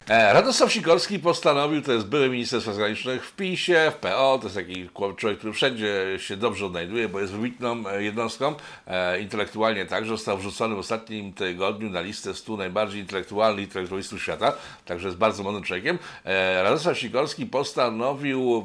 E, 0.08 0.32
Radosław 0.32 0.73
Sikorski 0.73 1.18
postanowił, 1.18 1.82
to 1.82 1.92
jest 1.92 2.06
były 2.06 2.28
minister 2.28 2.61
spraw 2.61 2.76
zagranicznych 2.76 3.26
w 3.26 3.32
PiSie, 3.32 3.92
w 3.94 3.94
PO, 3.94 4.38
to 4.38 4.46
jest 4.46 4.56
taki 4.56 4.88
człowiek, 5.16 5.38
który 5.38 5.52
wszędzie 5.52 6.04
się 6.18 6.37
dobrze 6.37 6.66
odnajduje, 6.66 7.08
bo 7.08 7.20
jest 7.20 7.32
wybitną 7.32 7.88
e, 7.88 8.02
jednostką, 8.02 8.54
e, 8.87 9.20
intelektualnie 9.20 9.87
także, 9.87 10.11
został 10.11 10.38
wrzucony 10.38 10.75
w 10.75 10.78
ostatnim 10.78 11.32
tygodniu 11.32 11.90
na 11.90 12.00
listę 12.00 12.34
100 12.34 12.56
najbardziej 12.56 13.00
intelektualnych 13.00 13.64
intelektualistów 13.64 14.23
świata, 14.23 14.52
także 14.84 15.08
jest 15.08 15.18
bardzo 15.18 15.42
mądrym 15.42 15.64
człowiekiem. 15.64 15.99
Radosław 16.62 16.99
Sikorski 16.99 17.46
postanowił 17.46 18.64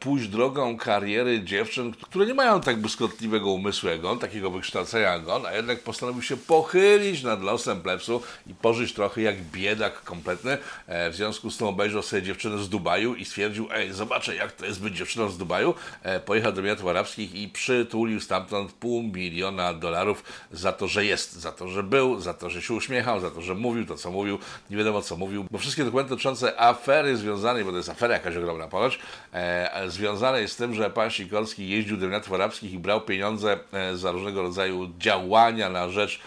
pójść 0.00 0.28
drogą 0.28 0.76
kariery 0.76 1.42
dziewczyn, 1.44 1.92
które 2.02 2.26
nie 2.26 2.34
mają 2.34 2.60
tak 2.60 2.76
błyskotliwego 2.76 3.50
umysłu 3.50 3.88
jak 3.88 4.04
on, 4.04 4.18
takiego 4.18 4.50
wykształcenia 4.50 5.12
jak 5.12 5.28
on, 5.28 5.46
a 5.46 5.52
jednak 5.52 5.80
postanowił 5.80 6.22
się 6.22 6.36
pochylić 6.36 7.22
nad 7.22 7.42
losem 7.42 7.80
plebsu 7.80 8.22
i 8.46 8.54
pożyć 8.54 8.92
trochę 8.92 9.22
jak 9.22 9.42
biedak 9.42 10.02
kompletny 10.04 10.27
kompletny. 10.28 10.58
E, 10.86 11.10
w 11.10 11.14
związku 11.14 11.50
z 11.50 11.56
tym 11.56 11.66
obejrzał 11.66 12.02
sobie 12.02 12.22
dziewczynę 12.22 12.58
z 12.58 12.68
Dubaju 12.68 13.14
i 13.14 13.24
stwierdził, 13.24 13.68
ej, 13.72 13.92
zobaczę 13.92 14.36
jak 14.36 14.52
to 14.52 14.66
jest 14.66 14.82
być 14.82 14.96
dziewczyną 14.96 15.28
z 15.28 15.38
Dubaju. 15.38 15.74
E, 16.02 16.20
pojechał 16.20 16.52
do 16.52 16.60
Emiratów 16.60 16.86
Arabskich 16.86 17.34
i 17.34 17.48
przytulił 17.48 18.20
stamtąd 18.20 18.72
pół 18.72 19.02
miliona 19.02 19.74
dolarów 19.74 20.24
za 20.52 20.72
to, 20.72 20.88
że 20.88 21.04
jest, 21.04 21.32
za 21.32 21.52
to, 21.52 21.68
że 21.68 21.82
był, 21.82 22.20
za 22.20 22.34
to, 22.34 22.50
że 22.50 22.62
się 22.62 22.74
uśmiechał, 22.74 23.20
za 23.20 23.30
to, 23.30 23.42
że 23.42 23.54
mówił 23.54 23.86
to, 23.86 23.96
co 23.96 24.10
mówił, 24.10 24.38
nie 24.70 24.76
wiadomo 24.76 25.02
co 25.02 25.16
mówił, 25.16 25.46
bo 25.50 25.58
wszystkie 25.58 25.84
dokumenty 25.84 26.10
dotyczące 26.10 26.60
afery 26.60 27.16
związanej, 27.16 27.64
bo 27.64 27.70
to 27.70 27.76
jest 27.76 27.88
afera 27.88 28.14
jakaś 28.14 28.36
ogromna 28.36 28.68
ponoć, 28.68 28.98
e, 29.32 29.84
związane 29.86 30.40
jest 30.40 30.54
z 30.54 30.56
tym, 30.56 30.74
że 30.74 30.90
pan 30.90 31.10
Sikorski 31.10 31.68
jeździł 31.68 31.96
do 31.96 32.06
Emiratów 32.06 32.32
Arabskich 32.32 32.72
i 32.72 32.78
brał 32.78 33.00
pieniądze 33.00 33.58
e, 33.72 33.96
za 33.96 34.12
różnego 34.12 34.42
rodzaju 34.42 34.90
działania 34.98 35.70
na 35.70 35.88
rzecz 35.88 36.20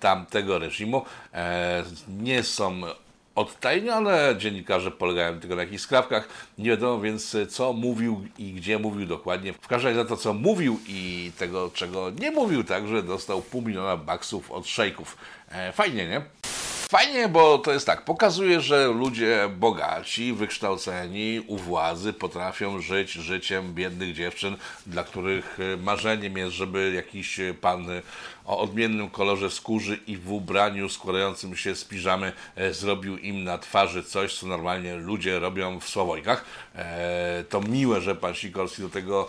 tamtego 0.00 0.58
reżimu. 0.58 1.04
Nie 2.08 2.42
są 2.42 2.82
odtajnione, 3.36 4.34
dziennikarze 4.38 4.90
polegają 4.90 5.40
tylko 5.40 5.56
na 5.56 5.62
jakichś 5.62 5.82
skrawkach, 5.82 6.28
nie 6.58 6.70
wiadomo 6.70 7.00
więc 7.00 7.36
co 7.50 7.72
mówił 7.72 8.26
i 8.38 8.52
gdzie 8.52 8.78
mówił 8.78 9.06
dokładnie. 9.06 9.52
W 9.52 9.68
każdym 9.68 9.88
razie 9.88 10.02
za 10.02 10.08
to, 10.08 10.16
co 10.16 10.34
mówił 10.34 10.80
i 10.88 11.32
tego, 11.38 11.70
czego 11.74 12.10
nie 12.10 12.30
mówił, 12.30 12.64
także 12.64 13.02
dostał 13.02 13.42
pół 13.42 13.62
miliona 13.62 13.96
baksów 13.96 14.50
od 14.50 14.66
szejków. 14.66 15.16
E, 15.50 15.72
fajnie, 15.72 16.08
nie? 16.08 16.22
Fajnie, 16.90 17.28
bo 17.28 17.58
to 17.58 17.72
jest 17.72 17.86
tak, 17.86 18.04
pokazuje, 18.04 18.60
że 18.60 18.86
ludzie 18.86 19.48
bogaci, 19.56 20.32
wykształceni, 20.32 21.44
u 21.46 21.56
władzy 21.56 22.12
potrafią 22.12 22.80
żyć 22.80 23.12
życiem 23.12 23.74
biednych 23.74 24.14
dziewczyn, 24.14 24.56
dla 24.86 25.04
których 25.04 25.58
e, 25.60 25.76
marzeniem 25.76 26.36
jest, 26.36 26.52
żeby 26.52 26.92
jakiś 26.94 27.40
e, 27.40 27.54
pan 27.54 27.90
e, 27.90 28.02
o 28.44 28.58
odmiennym 28.58 29.10
kolorze 29.10 29.50
skórzy 29.50 29.98
i 30.06 30.16
w 30.16 30.32
ubraniu 30.32 30.88
składającym 30.88 31.56
się 31.56 31.76
z 31.76 31.84
piżamy 31.84 32.32
zrobił 32.70 33.18
im 33.18 33.44
na 33.44 33.58
twarzy 33.58 34.02
coś, 34.02 34.38
co 34.38 34.46
normalnie 34.46 34.96
ludzie 34.96 35.38
robią 35.38 35.80
w 35.80 35.88
Słowojkach. 35.88 36.44
E, 36.74 37.44
to 37.48 37.60
miłe, 37.60 38.00
że 38.00 38.14
pan 38.14 38.34
Sikorski 38.34 38.82
do 38.82 38.88
tego 38.88 39.28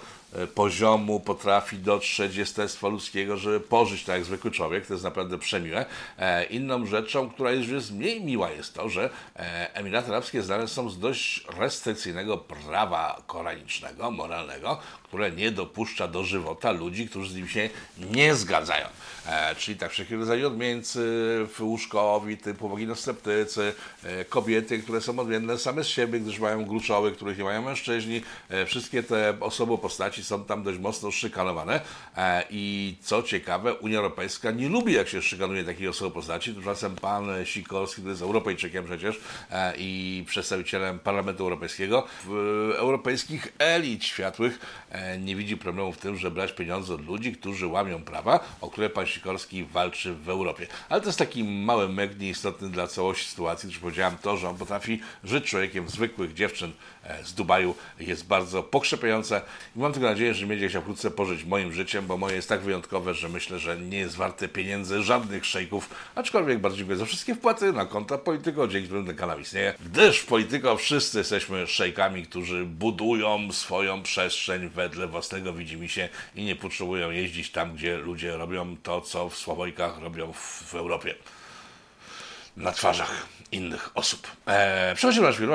poziomu 0.55 1.19
potrafi 1.19 1.77
dotrzeć 1.77 2.35
jestestwa 2.35 2.87
ludzkiego, 2.87 3.37
żeby 3.37 3.59
pożyć 3.59 4.03
tak 4.03 4.15
jak 4.15 4.25
zwykły 4.25 4.51
człowiek. 4.51 4.87
To 4.87 4.93
jest 4.93 5.03
naprawdę 5.03 5.37
przemiłe. 5.37 5.85
E, 6.17 6.43
inną 6.43 6.85
rzeczą, 6.85 7.29
która 7.29 7.51
już 7.51 7.67
jest 7.67 7.91
mniej 7.91 8.23
miła 8.23 8.51
jest 8.51 8.73
to, 8.73 8.89
że 8.89 9.09
e, 9.35 9.75
Emiraty 9.75 10.07
Arabskie 10.07 10.41
znane 10.41 10.67
są 10.67 10.89
z 10.89 10.99
dość 10.99 11.45
restrykcyjnego 11.57 12.37
prawa 12.37 13.21
koranicznego, 13.27 14.11
moralnego, 14.11 14.79
które 15.07 15.31
nie 15.31 15.51
dopuszcza 15.51 16.07
do 16.07 16.23
żywota 16.23 16.71
ludzi, 16.71 17.09
którzy 17.09 17.31
z 17.31 17.35
nim 17.35 17.47
się 17.47 17.69
nie 18.11 18.35
zgadzają. 18.35 18.87
E, 19.25 19.55
czyli 19.55 19.77
tak 19.77 19.91
wszelkiego 19.91 20.19
rodzaju 20.19 20.47
odmieńcy, 20.47 21.47
łóżkowi, 21.59 22.37
typu 22.37 22.69
waginosceptycy, 22.69 23.73
e, 24.03 24.25
kobiety, 24.25 24.79
które 24.79 25.01
są 25.01 25.19
odmienne 25.19 25.57
same 25.57 25.83
z 25.83 25.87
siebie, 25.87 26.19
gdyż 26.19 26.39
mają 26.39 26.65
gruczoły, 26.65 27.11
których 27.11 27.37
nie 27.37 27.43
mają 27.43 27.61
mężczyźni. 27.61 28.21
E, 28.49 28.65
wszystkie 28.65 29.03
te 29.03 29.37
osoby 29.39 29.77
postaci 29.77 30.23
są 30.23 30.43
tam 30.43 30.63
dość 30.63 30.79
mocno 30.79 31.11
szykanowane 31.11 31.81
e, 32.17 32.43
i 32.49 32.95
co 33.01 33.23
ciekawe, 33.23 33.73
Unia 33.73 33.97
Europejska 33.97 34.51
nie 34.51 34.69
lubi, 34.69 34.93
jak 34.93 35.07
się 35.07 35.21
szykanuje 35.21 35.63
takich 35.63 35.89
osoby 35.89 36.11
postaci. 36.11 36.53
Tymczasem 36.53 36.95
pan 36.95 37.45
Sikorski, 37.45 37.95
który 37.95 38.09
jest 38.11 38.21
Europejczykiem 38.21 38.85
przecież 38.85 39.19
e, 39.51 39.73
i 39.77 40.23
przedstawicielem 40.27 40.99
Parlamentu 40.99 41.43
Europejskiego, 41.43 42.07
w 42.25 42.31
e, 42.73 42.77
europejskich 42.77 43.53
elit 43.59 44.05
światłych 44.05 44.59
nie 45.19 45.35
widzi 45.35 45.57
problemu 45.57 45.91
w 45.91 45.97
tym, 45.97 46.17
że 46.17 46.31
brać 46.31 46.51
pieniądze 46.51 46.93
od 46.93 47.05
ludzi, 47.05 47.31
którzy 47.31 47.67
łamią 47.67 48.03
prawa, 48.03 48.39
o 48.61 48.69
które 48.69 48.89
pan 48.89 49.07
Sikorski 49.07 49.63
walczy 49.63 50.13
w 50.13 50.29
Europie. 50.29 50.67
Ale 50.89 51.01
to 51.01 51.07
jest 51.07 51.19
taki 51.19 51.43
mały 51.43 51.89
meg 51.89 52.19
nieistotny 52.19 52.69
dla 52.69 52.87
całości 52.87 53.29
sytuacji, 53.29 53.69
gdyż 53.69 53.79
powiedziałem 53.79 54.17
to, 54.21 54.37
że 54.37 54.49
on 54.49 54.57
potrafi 54.57 55.01
żyć 55.23 55.45
człowiekiem 55.45 55.89
zwykłych 55.89 56.33
dziewczyn 56.33 56.71
e, 57.03 57.23
z 57.23 57.33
Dubaju. 57.33 57.75
Jest 57.99 58.27
bardzo 58.27 58.63
pokrzepiające. 58.63 59.41
I 59.75 59.79
mam 59.79 59.93
tylko 59.93 60.07
nadzieję, 60.07 60.33
że 60.33 60.45
będzie 60.45 60.69
chciał 60.69 60.81
wkrótce 60.81 61.11
pożyć 61.11 61.43
moim 61.45 61.73
życiem, 61.73 62.07
bo 62.07 62.17
moje 62.17 62.35
jest 62.35 62.49
tak 62.49 62.61
wyjątkowe, 62.61 63.13
że 63.13 63.29
myślę, 63.29 63.59
że 63.59 63.79
nie 63.79 63.97
jest 63.97 64.15
warte 64.15 64.47
pieniędzy 64.47 65.03
żadnych 65.03 65.45
szejków, 65.45 65.89
aczkolwiek 66.15 66.59
bardzo 66.59 66.77
dziękuję 66.77 66.97
za 66.97 67.05
wszystkie 67.05 67.35
wpłaty 67.35 67.73
na 67.73 67.85
konta 67.85 68.17
Polityko, 68.17 68.67
dzięki 68.67 68.87
którym 68.87 69.05
ten 69.05 69.15
kanał 69.15 69.39
istnieje, 69.39 69.73
gdyż 69.85 70.19
w 70.19 70.25
Polityko 70.25 70.77
wszyscy 70.77 71.17
jesteśmy 71.17 71.67
szejkami, 71.67 72.23
którzy 72.23 72.65
budują 72.65 73.51
swoją 73.51 74.03
przestrzeń 74.03 74.69
wedle 74.89 75.07
własnego 75.07 75.53
widzimisię 75.53 76.09
i 76.35 76.43
nie 76.43 76.55
potrzebują 76.55 77.11
jeździć 77.11 77.51
tam, 77.51 77.75
gdzie 77.75 77.97
ludzie 77.97 78.37
robią 78.37 78.77
to, 78.83 79.01
co 79.01 79.29
w 79.29 79.37
Słowojkach 79.37 79.99
robią 79.99 80.33
w, 80.33 80.63
w 80.71 80.75
Europie 80.75 81.15
na 82.57 82.71
twarzach 82.71 83.27
innych 83.51 83.89
osób. 83.95 84.27
Eee, 84.47 84.95
przechodzimy 84.95 85.23
do 85.23 85.27
naszej 85.27 85.47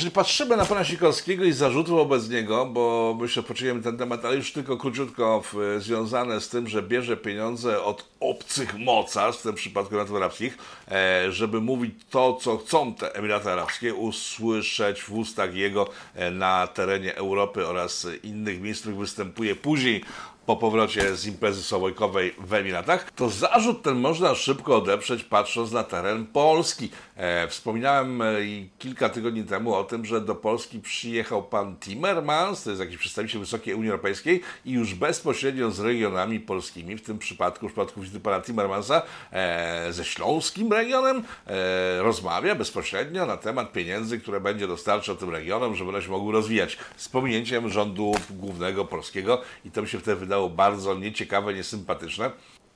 wiadomości. 0.00 0.04
Jeżeli 0.04 0.14
patrzymy 0.14 0.56
na 0.56 0.64
pana 0.64 0.84
Sikorskiego 0.84 1.44
i 1.44 1.52
zarzutów 1.52 1.94
wobec 1.94 2.28
niego, 2.28 2.66
bo 2.66 3.16
myślę, 3.20 3.42
poczujemy 3.42 3.82
ten 3.82 3.98
temat, 3.98 4.24
ale 4.24 4.36
już 4.36 4.52
tylko 4.52 4.76
króciutko 4.76 5.42
w, 5.52 5.76
związane 5.78 6.40
z 6.40 6.48
tym, 6.48 6.68
że 6.68 6.82
bierze 6.82 7.16
pieniądze 7.16 7.82
od 7.82 8.04
obcych 8.20 8.78
mocarstw, 8.78 9.40
w 9.40 9.46
tym 9.46 9.54
przypadku 9.54 9.94
Emiratów 9.94 10.16
Arabskich, 10.16 10.58
e, 10.88 11.32
żeby 11.32 11.60
mówić 11.60 11.94
to, 12.10 12.38
co 12.40 12.58
chcą 12.58 12.94
te 12.94 13.14
Emiraty 13.14 13.50
Arabskie, 13.50 13.94
usłyszeć 13.94 15.02
w 15.02 15.12
ustach 15.12 15.54
jego 15.54 15.88
e, 16.14 16.30
na 16.30 16.66
terenie 16.66 17.16
Europy 17.16 17.66
oraz 17.66 18.06
innych 18.22 18.60
miejsc, 18.60 18.80
w 18.80 18.82
których 18.82 18.98
występuje 18.98 19.56
później 19.56 20.04
po 20.50 20.56
powrocie 20.56 21.16
z 21.16 21.26
imprezy 21.26 21.62
słowojkowej 21.62 22.34
w 22.38 22.54
Emiratach, 22.54 23.10
to 23.10 23.28
zarzut 23.28 23.82
ten 23.82 23.94
można 23.94 24.34
szybko 24.34 24.76
odeprzeć 24.76 25.24
patrząc 25.24 25.72
na 25.72 25.84
teren 25.84 26.26
Polski. 26.26 26.88
E, 27.16 27.48
wspominałem 27.48 28.22
e, 28.22 28.34
kilka 28.78 29.08
tygodni 29.08 29.44
temu 29.44 29.74
o 29.74 29.84
tym, 29.84 30.04
że 30.04 30.20
do 30.20 30.34
Polski 30.34 30.80
przyjechał 30.80 31.42
pan 31.42 31.76
Timmermans, 31.76 32.62
to 32.62 32.70
jest 32.70 32.80
jakiś 32.80 32.96
przedstawiciel 32.96 33.40
Wysokiej 33.40 33.74
Unii 33.74 33.90
Europejskiej 33.90 34.40
i 34.64 34.72
już 34.72 34.94
bezpośrednio 34.94 35.70
z 35.70 35.80
regionami 35.80 36.40
polskimi, 36.40 36.96
w 36.96 37.02
tym 37.02 37.18
przypadku, 37.18 37.68
w 37.68 37.72
przypadku 37.72 38.00
wizyty 38.00 38.20
pana 38.20 38.40
Timmermansa, 38.40 39.02
e, 39.32 39.92
ze 39.92 40.04
śląskim 40.04 40.72
regionem 40.72 41.22
e, 41.46 42.02
rozmawia 42.02 42.54
bezpośrednio 42.54 43.26
na 43.26 43.36
temat 43.36 43.72
pieniędzy, 43.72 44.20
które 44.20 44.40
będzie 44.40 44.68
dostarczał 44.68 45.16
tym 45.16 45.30
regionom, 45.30 45.74
żeby 45.74 45.90
one 45.90 46.02
się 46.02 46.10
mogły 46.10 46.32
rozwijać 46.32 46.78
z 46.96 47.08
pominięciem 47.08 47.68
rządu 47.68 48.12
głównego 48.30 48.84
polskiego 48.84 49.42
i 49.64 49.70
to 49.70 49.82
mi 49.82 49.88
się 49.88 49.98
wtedy 49.98 50.16
wydało 50.16 50.39
bardzo 50.48 50.94
nieciekawe, 50.94 51.54
niesympatyczne 51.54 52.30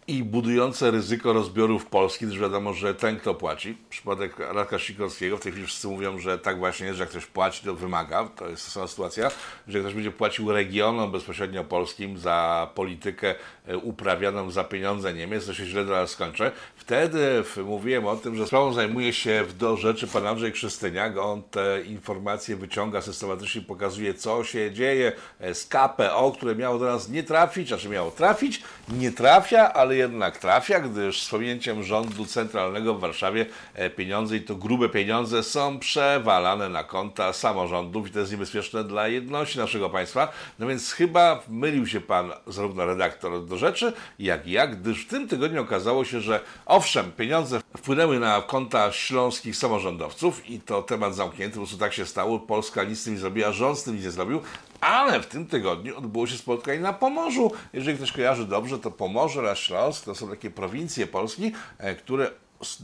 i 0.06 0.24
budujące 0.24 0.90
ryzyko 0.90 1.32
rozbiorów 1.32 1.86
Polski, 1.86 2.26
gdyż 2.26 2.38
wiadomo, 2.38 2.72
że 2.72 2.94
ten, 2.94 3.16
kto 3.20 3.34
płaci, 3.34 3.76
przypadek 3.90 4.38
Radka 4.38 4.78
Sikorskiego, 4.78 5.36
w 5.36 5.40
tej 5.40 5.52
chwili 5.52 5.66
wszyscy 5.66 5.88
mówią, 5.88 6.18
że 6.18 6.38
tak 6.38 6.58
właśnie 6.58 6.86
jest, 6.86 6.98
że 6.98 7.02
jak 7.02 7.10
ktoś 7.10 7.26
płaci, 7.26 7.64
to 7.64 7.74
wymaga, 7.74 8.28
to 8.36 8.48
jest 8.48 8.70
sama 8.70 8.86
sytuacja, 8.86 9.30
że 9.68 9.80
ktoś 9.80 9.94
będzie 9.94 10.10
płacił 10.10 10.52
regionom 10.52 11.12
bezpośrednio 11.12 11.64
polskim 11.64 12.18
za 12.18 12.68
politykę 12.74 13.34
e, 13.66 13.76
uprawianą 13.76 14.50
za 14.50 14.64
pieniądze 14.64 15.14
Niemiec, 15.14 15.46
to 15.46 15.54
się 15.54 15.66
źle 15.66 15.84
teraz 15.84 16.10
skończy. 16.10 16.50
Wtedy 16.84 17.44
mówiłem 17.64 18.06
o 18.06 18.16
tym, 18.16 18.36
że 18.36 18.46
sprawą 18.46 18.72
zajmuje 18.72 19.12
się 19.12 19.44
w 19.44 19.56
do 19.56 19.76
rzeczy 19.76 20.06
pan 20.06 20.26
Andrzej 20.26 20.52
Krzystyniak, 20.52 21.18
on 21.18 21.42
te 21.42 21.82
informacje 21.82 22.56
wyciąga 22.56 23.02
systematycznie, 23.02 23.60
pokazuje 23.60 24.14
co 24.14 24.44
się 24.44 24.72
dzieje 24.72 25.12
z 25.40 25.66
KPO, 25.66 26.32
które 26.36 26.54
miało 26.54 26.78
do 26.78 26.84
nas 26.84 27.08
nie 27.08 27.22
trafić, 27.22 27.68
znaczy 27.68 27.88
miało 27.88 28.10
trafić, 28.10 28.62
nie 28.88 29.12
trafia, 29.12 29.72
ale 29.72 29.96
jednak 29.96 30.38
trafia, 30.38 30.80
gdyż 30.80 31.22
z 31.22 31.28
pominięciem 31.28 31.82
rządu 31.82 32.26
centralnego 32.26 32.94
w 32.94 33.00
Warszawie 33.00 33.46
e, 33.74 33.90
pieniądze 33.90 34.36
i 34.36 34.40
to 34.40 34.54
grube 34.54 34.88
pieniądze 34.88 35.42
są 35.42 35.78
przewalane 35.78 36.68
na 36.68 36.84
konta 36.84 37.32
samorządów 37.32 38.08
i 38.08 38.10
to 38.10 38.18
jest 38.18 38.32
niebezpieczne 38.32 38.84
dla 38.84 39.08
jedności 39.08 39.58
naszego 39.58 39.90
państwa. 39.90 40.32
No 40.58 40.66
więc 40.66 40.92
chyba 40.92 41.42
mylił 41.48 41.86
się 41.86 42.00
pan 42.00 42.32
zarówno 42.46 42.86
redaktor 42.86 43.46
do 43.46 43.56
rzeczy, 43.56 43.92
jak 44.18 44.46
i 44.46 44.50
jak, 44.50 44.80
gdyż 44.80 45.04
w 45.04 45.08
tym 45.08 45.28
tygodniu 45.28 45.62
okazało 45.62 46.04
się, 46.04 46.20
że 46.20 46.40
owszem, 46.74 47.12
pieniądze 47.12 47.60
wpłynęły 47.76 48.18
na 48.18 48.42
konta 48.42 48.92
śląskich 48.92 49.56
samorządowców 49.56 50.50
i 50.50 50.60
to 50.60 50.82
temat 50.82 51.14
zamknięty, 51.14 51.54
po 51.54 51.60
prostu 51.60 51.78
tak 51.78 51.92
się 51.92 52.06
stało. 52.06 52.38
Polska 52.38 52.84
nic 52.84 53.00
z 53.00 53.04
tym 53.04 53.14
nie 53.14 53.20
zrobiła, 53.20 53.52
rząd 53.52 53.78
z 53.78 53.82
tym 53.82 53.94
nic 53.94 54.04
nie 54.04 54.10
zrobił, 54.10 54.40
ale 54.80 55.20
w 55.20 55.26
tym 55.26 55.46
tygodniu 55.46 55.98
odbyło 55.98 56.26
się 56.26 56.36
spotkanie 56.36 56.80
na 56.80 56.92
Pomorzu. 56.92 57.52
Jeżeli 57.72 57.96
ktoś 57.96 58.12
kojarzy 58.12 58.44
dobrze, 58.44 58.78
to 58.78 58.90
Pomorze 58.90 59.40
oraz 59.40 59.58
Śląsk 59.58 60.04
to 60.04 60.14
są 60.14 60.28
takie 60.28 60.50
prowincje 60.50 61.06
Polski, 61.06 61.52
e, 61.78 61.94
które 61.94 62.30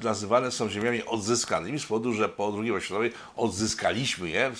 nazywane 0.03 0.51
są 0.51 0.69
ziemiami 0.69 1.05
odzyskanymi 1.05 1.79
z 1.79 1.87
powodu, 1.87 2.13
że 2.13 2.29
po 2.29 2.45
II 2.45 2.71
wojnie 2.71 2.81
światowej 2.81 3.13
odzyskaliśmy 3.37 4.29
je 4.29 4.53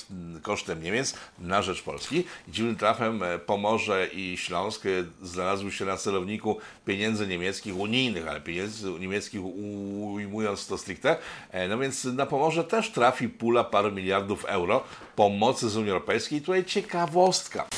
kosztem 0.43 0.83
Niemiec 0.83 1.15
na 1.39 1.63
rzecz 1.63 1.83
Polski. 1.83 2.25
Dziwnym 2.49 2.77
trafem 2.77 3.23
e, 3.23 3.39
Pomorze 3.39 4.07
i 4.07 4.37
Śląsk 4.37 4.87
e, 4.87 4.89
znalazły 5.23 5.73
się 5.73 5.85
na 5.85 5.97
celowniku 5.97 6.59
pieniędzy 6.87 7.27
niemieckich, 7.27 7.77
unijnych, 7.77 8.29
ale 8.29 8.41
pieniędzy 8.41 8.91
niemieckich 8.91 9.41
ujmując 9.45 10.67
to 10.67 10.79
stricte. 10.79 11.17
E, 11.51 11.69
No 11.69 11.79
więc 11.79 12.05
na 12.05 12.27
Pomorze 12.27 12.65
też 12.65 12.91
trafi 12.91 13.29
pula 13.29 13.65
paru 13.65 13.93
miliardów 13.93 14.45
euro 14.45 14.85
pomocy 15.17 15.71
z 15.71 15.77
Unii 15.77 15.91
Europejskiej. 15.91 16.41
Tutaj 16.41 16.65
ciekawostka 16.65 17.69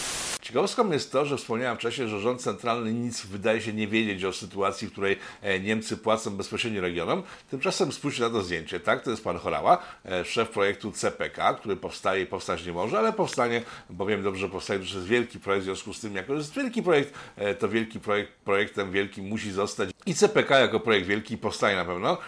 Ciekawostką 0.52 0.90
jest 0.90 1.12
to, 1.12 1.26
że 1.26 1.37
wspomniałem 1.37 1.76
wcześniej, 1.76 2.09
że 2.09 2.21
rząd 2.21 2.42
centralny 2.42 2.92
nic 2.92 3.26
wydaje 3.26 3.61
się 3.61 3.73
nie 3.73 3.88
wiedzieć 3.88 4.25
o 4.25 4.32
sytuacji, 4.32 4.88
w 4.88 4.92
której 4.92 5.16
e, 5.42 5.61
Niemcy 5.61 5.97
płacą 5.97 6.30
bezpośrednio 6.30 6.80
regionom. 6.80 7.23
Tymczasem 7.50 7.92
spójrzcie 7.92 8.23
na 8.23 8.30
to 8.30 8.42
zdjęcie, 8.42 8.80
tak? 8.80 9.02
To 9.02 9.11
jest 9.11 9.25
pan 9.25 9.38
Chorała, 9.38 9.78
e, 10.04 10.25
szef 10.25 10.49
projektu 10.49 10.92
CPK, 10.92 11.54
który 11.54 11.76
powstaje 11.76 12.23
i 12.23 12.26
powstać 12.26 12.66
nie 12.66 12.73
może, 12.73 12.99
ale 12.99 13.12
powstanie, 13.12 13.62
bo 13.90 14.06
wiem 14.06 14.23
dobrze, 14.23 14.40
że 14.40 14.49
powstaje, 14.49 14.82
że 14.82 14.97
jest 14.99 15.09
wielki 15.09 15.40
projekt, 15.40 15.62
w 15.62 15.64
związku 15.64 15.94
z 15.94 16.00
tym, 16.00 16.16
jako 16.16 16.32
że 16.32 16.38
jest 16.38 16.54
wielki 16.54 16.82
projekt, 16.82 17.14
e, 17.37 17.54
to 17.54 17.68
wielki 17.68 18.00
projekt, 18.00 18.32
projektem 18.44 18.92
wielkim 18.92 19.28
musi 19.28 19.52
zostać. 19.52 19.90
I 20.06 20.14
CPK 20.14 20.59
jako 20.59 20.80
projekt 20.80 21.06
wielki 21.06 21.38
powstaje 21.38 21.76
na 21.76 21.85
pewno. 21.85 22.18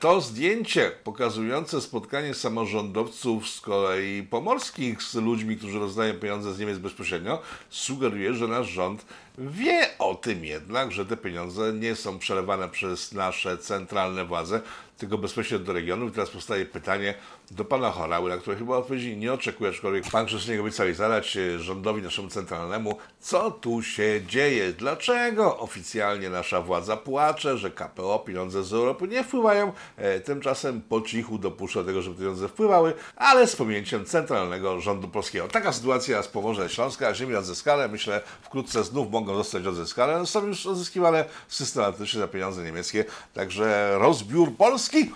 To 0.00 0.20
zdjęcie 0.20 0.90
pokazujące 1.04 1.80
spotkanie 1.80 2.34
samorządowców 2.34 3.48
z 3.48 3.60
kolei 3.60 4.22
pomorskich 4.22 5.02
z 5.02 5.14
ludźmi, 5.14 5.56
którzy 5.56 5.78
rozdają 5.78 6.14
pieniądze 6.14 6.54
z 6.54 6.58
Niemiec 6.58 6.78
bezpośrednio, 6.78 7.42
sugeruje, 7.70 8.34
że 8.34 8.48
nasz 8.48 8.68
rząd 8.68 9.06
wie 9.38 9.98
o 9.98 10.14
tym 10.14 10.44
jednak, 10.44 10.92
że 10.92 11.06
te 11.06 11.16
pieniądze 11.16 11.72
nie 11.72 11.96
są 11.96 12.18
przelewane 12.18 12.68
przez 12.68 13.12
nasze 13.12 13.58
centralne 13.58 14.24
władze, 14.24 14.60
tylko 14.98 15.18
bezpośrednio 15.18 15.66
do 15.66 15.72
regionów. 15.72 16.10
I 16.10 16.14
teraz 16.14 16.30
powstaje 16.30 16.66
pytanie 16.66 17.14
do 17.50 17.64
pana 17.64 17.90
Chorały, 17.90 18.30
na 18.30 18.36
które 18.36 18.56
chyba 18.56 18.76
odpowiedzi 18.76 19.16
nie 19.16 19.32
oczekuje, 19.32 19.70
aczkolwiek 19.70 20.04
pan 20.10 20.26
Krzysztof 20.26 20.60
obiecał 20.60 20.94
zadać 20.94 21.36
e, 21.36 21.58
rządowi 21.58 22.02
naszemu 22.02 22.28
centralnemu, 22.28 22.98
co 23.20 23.50
tu 23.50 23.82
się 23.82 24.20
dzieje, 24.26 24.72
dlaczego 24.72 25.58
oficjalnie 25.58 26.30
nasza 26.30 26.60
władza 26.60 26.96
płacze, 26.96 27.58
że 27.58 27.70
KPO, 27.70 28.18
pieniądze 28.18 28.64
z 28.64 28.72
Europy 28.72 29.08
nie 29.08 29.24
wpływają, 29.24 29.72
e, 29.96 30.20
tymczasem 30.20 30.80
po 30.80 31.00
cichu 31.00 31.38
dopuszcza 31.38 31.80
do 31.80 31.86
tego, 31.86 32.02
żeby 32.02 32.18
pieniądze 32.18 32.48
wpływały, 32.48 32.94
ale 33.16 33.46
z 33.46 33.56
pominięciem 33.56 34.04
centralnego 34.04 34.80
rządu 34.80 35.08
polskiego. 35.08 35.48
Taka 35.48 35.72
sytuacja 35.72 36.22
z 36.22 36.28
Pomorza 36.28 36.68
Śląska, 36.68 37.14
ziemi 37.14 37.34
odzyskane, 37.34 37.88
myślę 37.88 38.20
wkrótce 38.42 38.84
znów 38.84 39.10
mogą 39.10 39.36
zostać 39.36 39.66
odzyskane, 39.66 40.26
są 40.26 40.46
już 40.46 40.66
odzyskiwane 40.66 41.24
systematycznie 41.48 42.20
za 42.20 42.28
pieniądze 42.28 42.64
niemieckie, 42.64 43.04
także 43.34 43.98
rozbiór 43.98 44.56
Polski 44.56 45.10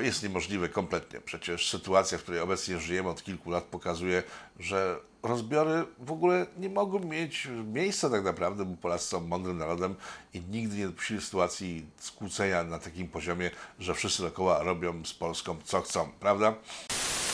jest 0.00 0.22
niemożliwy 0.22 0.68
kompletnie. 0.68 1.20
Przecież 1.20 1.70
sytuacja, 1.70 2.18
w 2.18 2.22
której 2.22 2.40
obecnie 2.40 2.80
żyjemy 2.80 3.08
od 3.08 3.22
kilku 3.22 3.50
lat 3.50 3.64
pokazuje, 3.64 4.22
że 4.58 4.96
rozbiory 5.22 5.84
w 5.98 6.12
ogóle 6.12 6.46
nie 6.58 6.68
mogą 6.68 6.98
mieć 6.98 7.48
miejsca 7.64 8.10
tak 8.10 8.24
naprawdę, 8.24 8.64
bo 8.64 8.76
Polacy 8.76 9.08
są 9.08 9.20
mądrym 9.20 9.58
narodem 9.58 9.94
i 10.34 10.40
nigdy 10.40 10.76
nie 10.76 10.86
dopuścili 10.86 11.20
sytuacji 11.20 11.86
skłócenia 11.98 12.64
na 12.64 12.78
takim 12.78 13.08
poziomie, 13.08 13.50
że 13.78 13.94
wszyscy 13.94 14.22
dookoła 14.22 14.62
robią 14.62 15.04
z 15.04 15.14
Polską 15.14 15.56
co 15.64 15.80
chcą, 15.80 16.08
prawda? 16.20 16.54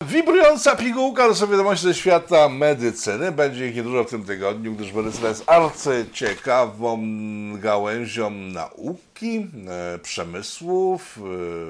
Wibrująca 0.02 0.76
pigułka 0.76 1.34
to 1.34 1.46
wiadomości 1.46 1.86
ze 1.86 1.94
świata 1.94 2.48
medycyny. 2.48 3.32
Będzie 3.32 3.68
ich 3.68 3.76
niedużo 3.76 4.04
w 4.04 4.10
tym 4.10 4.24
tygodniu, 4.24 4.74
gdyż 4.74 4.92
medycyna 4.92 5.28
jest 5.28 5.44
arcyciekawą 5.46 7.00
gałęzią 7.58 8.30
nauki, 8.30 9.46
e, 9.68 9.98
przemysłów, 9.98 11.18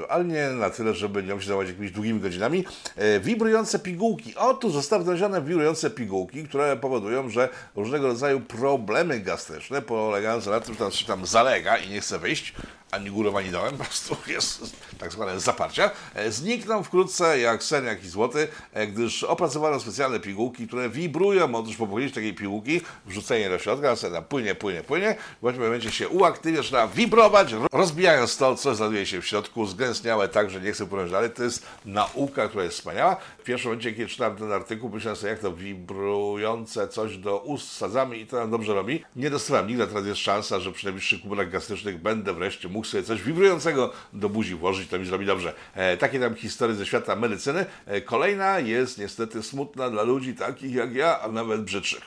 e, 0.04 0.11
ale 0.11 0.25
nie 0.25 0.49
na 0.49 0.71
tyle, 0.71 0.95
żeby 0.95 1.23
nią 1.23 1.40
się 1.40 1.47
zajmować 1.47 1.68
jakimiś 1.68 1.90
długimi 1.90 2.21
godzinami. 2.21 2.64
E, 2.97 3.21
wibrujące 3.21 3.78
pigułki. 3.78 4.35
Otóż 4.37 4.73
zostały 4.73 5.02
znalezione 5.02 5.42
wibrujące 5.42 5.90
pigułki, 5.90 6.45
które 6.45 6.76
powodują, 6.76 7.28
że 7.30 7.49
różnego 7.76 8.06
rodzaju 8.06 8.40
problemy 8.40 9.21
gastryczne 9.21 9.83
polegające 9.83 10.50
na 10.50 10.61
tym, 10.61 10.75
że 10.75 10.80
tam 10.80 10.90
tam 11.06 11.26
zalega 11.26 11.76
i 11.76 11.90
nie 11.90 12.00
chce 12.00 12.18
wyjść, 12.18 12.54
ani 12.90 13.11
górą, 13.11 13.38
ani 13.38 13.50
dołem, 13.50 13.76
po 13.76 13.85
prostu 13.85 14.16
jest 14.26 14.76
tak 14.99 15.12
zwane 15.12 15.40
zaparcia, 15.40 15.90
e, 16.14 16.33
znikną 16.33 16.83
wkrótce 16.83 17.38
jak 17.38 17.62
sen, 17.62 17.85
jak 17.85 18.05
i 18.05 18.09
złoty, 18.09 18.49
e, 18.73 18.87
gdyż 18.87 19.25
opracowano 19.25 19.81
specjalne 19.81 20.21
pigułki, 20.21 20.66
które 20.66 20.88
wibrują, 20.88 21.55
otóż 21.55 21.76
po 21.76 21.87
pojęciu 21.87 22.14
takiej 22.14 22.35
pigułki, 22.35 22.81
wrzucenie 23.07 23.50
do 23.50 23.59
środka, 23.59 23.97
sen 23.97 24.25
płynie, 24.28 24.55
płynie, 24.55 24.83
płynie, 24.83 25.16
w 25.38 25.40
pewnym 25.40 25.64
momencie 25.64 25.90
się 25.90 26.09
uaktywnia, 26.09 26.62
zaczyna 26.62 26.88
wibrować, 26.88 27.55
rozbijając 27.73 28.37
to, 28.37 28.57
co 28.57 28.75
znajduje 28.75 29.07
się 29.07 29.21
w 29.21 29.26
środku, 29.26 29.66
zgęstniałe 29.66 30.28
tak, 30.28 30.50
że 30.50 30.61
nie 30.61 30.73
chcę 30.73 30.87
płynąć 30.87 31.11
dalej, 31.11 31.31
to 31.31 31.43
jest 31.43 31.66
nauka, 31.85 32.49
która 32.49 32.64
jest 32.64 32.76
wspaniała. 32.76 33.16
W 33.38 33.43
pierwszym 33.43 33.71
momencie, 33.71 33.93
kiedy 33.93 34.09
czytałem 34.09 34.37
ten 34.37 34.52
artykuł, 34.52 34.90
myślałem 34.90 35.16
sobie, 35.16 35.31
jak 35.31 35.40
to 35.40 35.52
wibrujące 35.52 36.88
coś 36.88 37.16
do 37.16 37.38
ust 37.38 37.73
sadzamy 37.73 38.19
i 38.19 38.26
to 38.26 38.37
nam 38.37 38.50
dobrze 38.50 38.75
robi. 38.75 39.05
Nie 39.16 39.31
dostałem 39.31 39.69
nigdy, 39.69 39.87
teraz 39.87 40.07
jest 40.07 40.21
szansa, 40.21 40.61
że 40.61 40.73
przy 40.73 40.85
najbliższych 40.85 41.23
kuponach 41.23 41.50
gastrycznych 41.50 42.02
będę 42.02 42.33
wreszcie 42.33 42.69
mógł 42.69 42.86
sobie 42.88 43.02
coś 43.02 43.23
wibrującego 43.23 43.93
do 44.12 44.28
buzi 44.28 44.55
włożyć, 44.55 44.88
to 44.88 44.99
mi 44.99 45.07
zrobi 45.07 45.26
dobrze. 45.26 45.55
E, 45.75 45.97
takie 45.97 46.21
tam 46.21 46.35
historie 46.35 46.76
ze 46.76 46.87
świata 46.87 47.16
medycyny. 47.16 47.66
E, 47.87 48.00
kolejna 48.00 48.59
jest 48.59 48.99
niestety 48.99 49.43
smutna 49.43 49.90
dla 49.90 50.02
ludzi 50.02 50.35
takich 50.35 50.75
jak 50.75 50.95
ja, 50.95 51.21
a 51.21 51.28
nawet 51.28 51.62
brzydszych. 51.62 52.00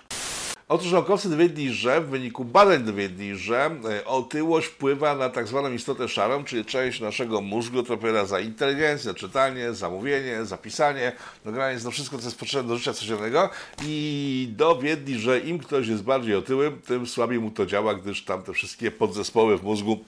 Otóż 0.70 0.92
naukowcy 0.92 1.30
dowiedli, 1.30 1.74
że 1.74 2.02
w 2.02 2.10
wyniku 2.10 2.46
badań 2.46 2.84
dowiedli, 2.84 3.36
że 3.36 3.72
e, 3.89 4.06
otyłość 4.06 4.68
wpływa 4.68 5.15
na 5.15 5.30
tak 5.30 5.48
zwaną 5.48 5.72
istotę 5.74 6.08
szarą, 6.08 6.44
czyli 6.44 6.65
część 6.65 7.00
naszego 7.00 7.42
mózgu 7.42 7.80
odpowiada 7.80 8.26
za 8.26 8.39
inteligencję, 8.39 9.13
czytanie, 9.13 9.74
zamówienie, 9.74 10.46
zapisanie, 10.46 11.12
nagranie, 11.46 11.80
no 11.84 11.92
wszystko, 11.92 12.18
co 12.18 12.26
jest 12.26 12.39
potrzebne 12.39 12.70
do 12.70 12.78
życia 12.78 12.94
codziennego 12.94 13.50
i 13.86 14.50
dowiedli, 14.52 15.20
że 15.20 15.39
im 15.39 15.60
ktoś 15.60 15.88
jest 15.88 16.04
bardziej 16.04 16.36
otyły, 16.36 16.72
tym 16.72 17.08
słabiej 17.08 17.39
mu 17.39 17.52
to 17.52 17.65
działa, 17.65 17.96
gdyż 17.96 18.26
tam 18.26 18.44
te 18.44 18.54
wszystkie 18.54 18.92
podzespoły 18.92 19.58
w 19.58 19.63
mózgu 19.63 20.00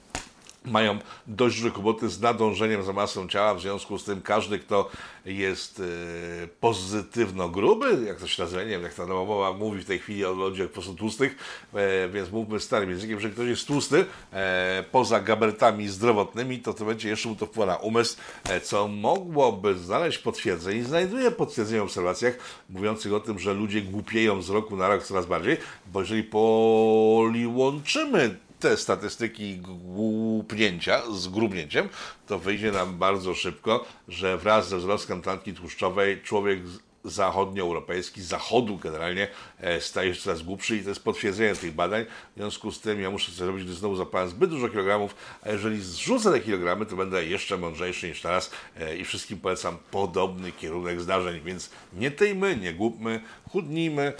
mają 0.64 0.98
dość 1.26 1.56
duże 1.56 1.70
kłopoty 1.70 2.08
z 2.08 2.20
nadążeniem 2.20 2.82
za 2.82 2.92
masą 2.92 3.28
ciała, 3.28 3.54
w 3.54 3.60
związku 3.60 3.98
z 3.98 4.04
tym 4.04 4.22
każdy, 4.22 4.58
kto 4.58 4.90
jest 5.24 5.80
e, 5.80 6.46
pozytywno 6.60 7.48
gruby, 7.48 8.04
jak 8.06 8.20
to 8.20 8.26
się 8.26 8.42
nazywa, 8.42 8.62
nie 8.62 8.68
wiem, 8.68 8.82
jak 8.82 8.94
ta 8.94 9.06
nowa 9.06 9.24
mowa 9.24 9.52
mówi 9.52 9.80
w 9.80 9.84
tej 9.84 9.98
chwili 9.98 10.24
o 10.24 10.32
ludziach 10.32 10.66
po 10.66 10.72
prostu 10.72 10.94
tłustych, 10.94 11.36
e, 11.74 12.08
więc 12.08 12.30
mówmy 12.30 12.60
starym 12.60 12.90
językiem, 12.90 13.20
że 13.20 13.30
ktoś 13.30 13.48
jest 13.48 13.66
tłusty, 13.66 14.04
e, 14.32 14.84
poza 14.92 15.20
gabarytami 15.20 15.88
zdrowotnymi, 15.88 16.58
to 16.58 16.74
to 16.74 16.84
będzie 16.84 17.08
jeszcze 17.08 17.28
mu 17.28 17.36
to 17.36 17.46
wpływa 17.46 17.72
na 17.72 17.78
umysł, 17.78 18.16
co 18.62 18.88
mogłoby 18.88 19.78
znaleźć 19.78 20.18
potwierdzenie 20.18 20.78
i 20.78 20.82
znajduje 20.82 21.30
potwierdzenie 21.30 21.80
w 21.80 21.84
obserwacjach 21.84 22.34
mówiących 22.70 23.12
o 23.12 23.20
tym, 23.20 23.38
że 23.38 23.54
ludzie 23.54 23.82
głupieją 23.82 24.42
z 24.42 24.50
roku 24.50 24.76
na 24.76 24.88
rok 24.88 25.02
coraz 25.02 25.26
bardziej, 25.26 25.56
bo 25.86 26.00
jeżeli 26.00 26.22
połączymy 26.22 28.36
te 28.62 28.76
statystyki 28.76 29.56
głupnięcia 29.58 31.02
z 31.12 31.28
grubnięciem, 31.28 31.88
to 32.26 32.38
wyjdzie 32.38 32.72
nam 32.72 32.98
bardzo 32.98 33.34
szybko, 33.34 33.84
że 34.08 34.38
wraz 34.38 34.68
ze 34.68 34.78
wzrostem 34.78 35.22
tkanki 35.22 35.54
tłuszczowej 35.54 36.22
człowiek 36.22 36.60
zachodnioeuropejski, 37.04 38.22
zachodu 38.22 38.78
generalnie 38.78 39.28
e, 39.60 39.80
staje 39.80 40.14
się 40.14 40.20
coraz 40.20 40.42
głupszy 40.42 40.76
i 40.76 40.82
to 40.82 40.88
jest 40.88 41.04
potwierdzenie 41.04 41.54
tych 41.54 41.74
badań. 41.74 42.04
W 42.04 42.36
związku 42.36 42.72
z 42.72 42.80
tym 42.80 43.00
ja 43.00 43.10
muszę 43.10 43.32
coś 43.32 43.40
robić, 43.40 43.64
gdy 43.64 43.74
znowu 43.74 43.96
zapałem 43.96 44.28
zbyt 44.28 44.50
dużo 44.50 44.68
kilogramów, 44.68 45.14
a 45.42 45.48
jeżeli 45.50 45.82
zrzucę 45.82 46.32
te 46.32 46.40
kilogramy, 46.40 46.86
to 46.86 46.96
będę 46.96 47.26
jeszcze 47.26 47.58
mądrzejszy 47.58 48.08
niż 48.08 48.22
teraz 48.22 48.50
e, 48.80 48.96
i 48.96 49.04
wszystkim 49.04 49.38
polecam 49.38 49.76
podobny 49.90 50.52
kierunek 50.52 51.00
zdarzeń, 51.00 51.40
więc 51.44 51.70
nie 51.92 52.10
tyjmy, 52.10 52.56
nie 52.56 52.74
głupmy, 52.74 53.20
chudnijmy, 53.52 54.12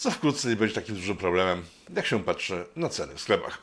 co 0.00 0.10
wkrótce 0.10 0.48
nie 0.48 0.56
będzie 0.56 0.74
takim 0.74 0.94
dużym 0.94 1.16
problemem, 1.16 1.62
jak 1.96 2.06
się 2.06 2.24
patrzy 2.24 2.64
na 2.76 2.88
ceny 2.88 3.14
w 3.14 3.20
sklepach. 3.20 3.62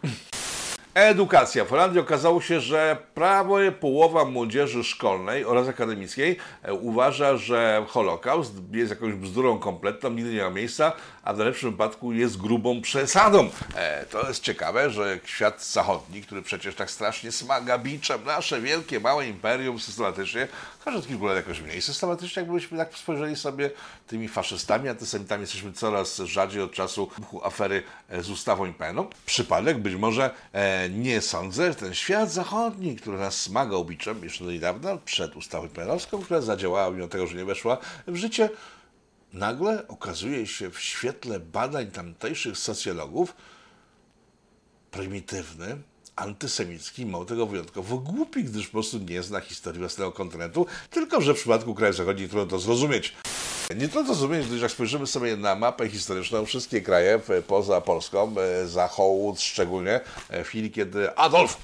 Edukacja. 0.93 1.65
W 1.65 1.69
Holandii 1.69 1.99
okazało 1.99 2.41
się, 2.41 2.59
że 2.59 2.97
prawie 3.13 3.71
połowa 3.71 4.25
młodzieży 4.25 4.83
szkolnej 4.83 5.45
oraz 5.45 5.67
akademickiej 5.67 6.37
e, 6.63 6.73
uważa, 6.73 7.37
że 7.37 7.85
Holokaust 7.87 8.53
jest 8.71 8.89
jakąś 8.89 9.13
bzdurą 9.13 9.59
kompletną, 9.59 10.09
nigdy 10.09 10.33
nie 10.33 10.43
ma 10.43 10.49
miejsca, 10.49 10.93
a 11.27 11.33
w 11.33 11.37
najlepszym 11.37 11.71
wypadku 11.71 12.13
jest 12.13 12.37
grubą 12.37 12.81
przesadą. 12.81 13.49
E, 13.75 14.05
to 14.05 14.27
jest 14.27 14.43
ciekawe, 14.43 14.89
że 14.89 15.19
świat 15.25 15.65
zachodni, 15.65 16.21
który 16.21 16.41
przecież 16.41 16.75
tak 16.75 16.91
strasznie 16.91 17.31
smaga 17.31 17.77
biczem 17.77 18.23
nasze 18.23 18.61
wielkie, 18.61 18.99
małe 18.99 19.27
imperium 19.27 19.79
systematycznie, 19.79 20.47
każdy 20.85 20.99
od 20.99 21.07
kilku 21.07 21.25
lat 21.25 21.35
jakoś 21.35 21.61
mniej 21.61 21.81
systematycznie, 21.81 22.41
jakbyśmy 22.41 22.77
tak 22.77 22.97
spojrzeli 22.97 23.35
sobie 23.35 23.69
tymi 24.07 24.27
faszystami, 24.27 24.89
antysemitami, 24.89 25.41
jesteśmy 25.41 25.73
coraz 25.73 26.17
rzadziej 26.17 26.61
od 26.61 26.73
czasu 26.73 27.09
afery 27.43 27.83
e, 28.09 28.23
z 28.23 28.29
ustawą 28.29 28.65
IPN-u. 28.65 29.07
Przypadek? 29.25 29.77
Być 29.77 29.95
może 29.95 30.31
e, 30.53 30.89
nie 30.89 31.21
sądzę, 31.21 31.67
że 31.67 31.75
ten 31.75 31.93
świat 31.93 32.31
zachodni, 32.31 32.95
który 32.95 33.17
nas 33.17 33.41
smagał 33.41 33.85
biczem 33.85 34.23
jeszcze 34.23 34.43
do 34.43 34.51
niedawna, 34.51 34.97
przed 35.05 35.35
ustawą 35.35 35.65
IPN-owską, 35.65 36.23
która 36.23 36.41
zadziałała 36.41 36.91
mimo 36.91 37.07
tego, 37.07 37.27
że 37.27 37.37
nie 37.37 37.45
weszła 37.45 37.77
w 38.07 38.15
życie, 38.15 38.49
nagle 39.33 39.87
okazuje 39.87 40.47
się 40.47 40.71
w 40.71 40.79
świetle 40.79 41.39
badań 41.39 41.91
tamtejszych 41.91 42.57
socjologów 42.57 43.33
prymitywny, 44.91 45.77
antysemicki, 46.15 47.05
mało 47.05 47.25
tego 47.25 47.45
wyjątkowo 47.45 47.97
głupi, 47.97 48.43
gdyż 48.43 48.65
po 48.67 48.71
prostu 48.71 48.97
nie 48.99 49.23
zna 49.23 49.39
historii 49.39 49.79
własnego 49.79 50.11
kontynentu, 50.11 50.65
tylko 50.89 51.21
że 51.21 51.33
w 51.33 51.37
przypadku 51.37 51.75
krajów 51.75 51.95
zachodnich 51.97 52.29
trudno 52.29 52.49
to 52.49 52.59
zrozumieć. 52.59 53.13
Nie 53.75 53.87
trudno 53.89 54.13
zrozumieć, 54.13 54.47
gdyż 54.47 54.61
jak 54.61 54.71
spojrzymy 54.71 55.07
sobie 55.07 55.37
na 55.37 55.55
mapę 55.55 55.89
historyczną, 55.89 56.45
wszystkie 56.45 56.81
kraje 56.81 57.19
w- 57.19 57.43
poza 57.47 57.81
Polską, 57.81 58.35
e, 58.39 58.67
Zachód 58.67 59.41
szczególnie, 59.41 59.99
e, 60.29 60.43
w 60.43 60.47
chwili 60.47 60.71
kiedy 60.71 61.15
Adolf 61.17 61.57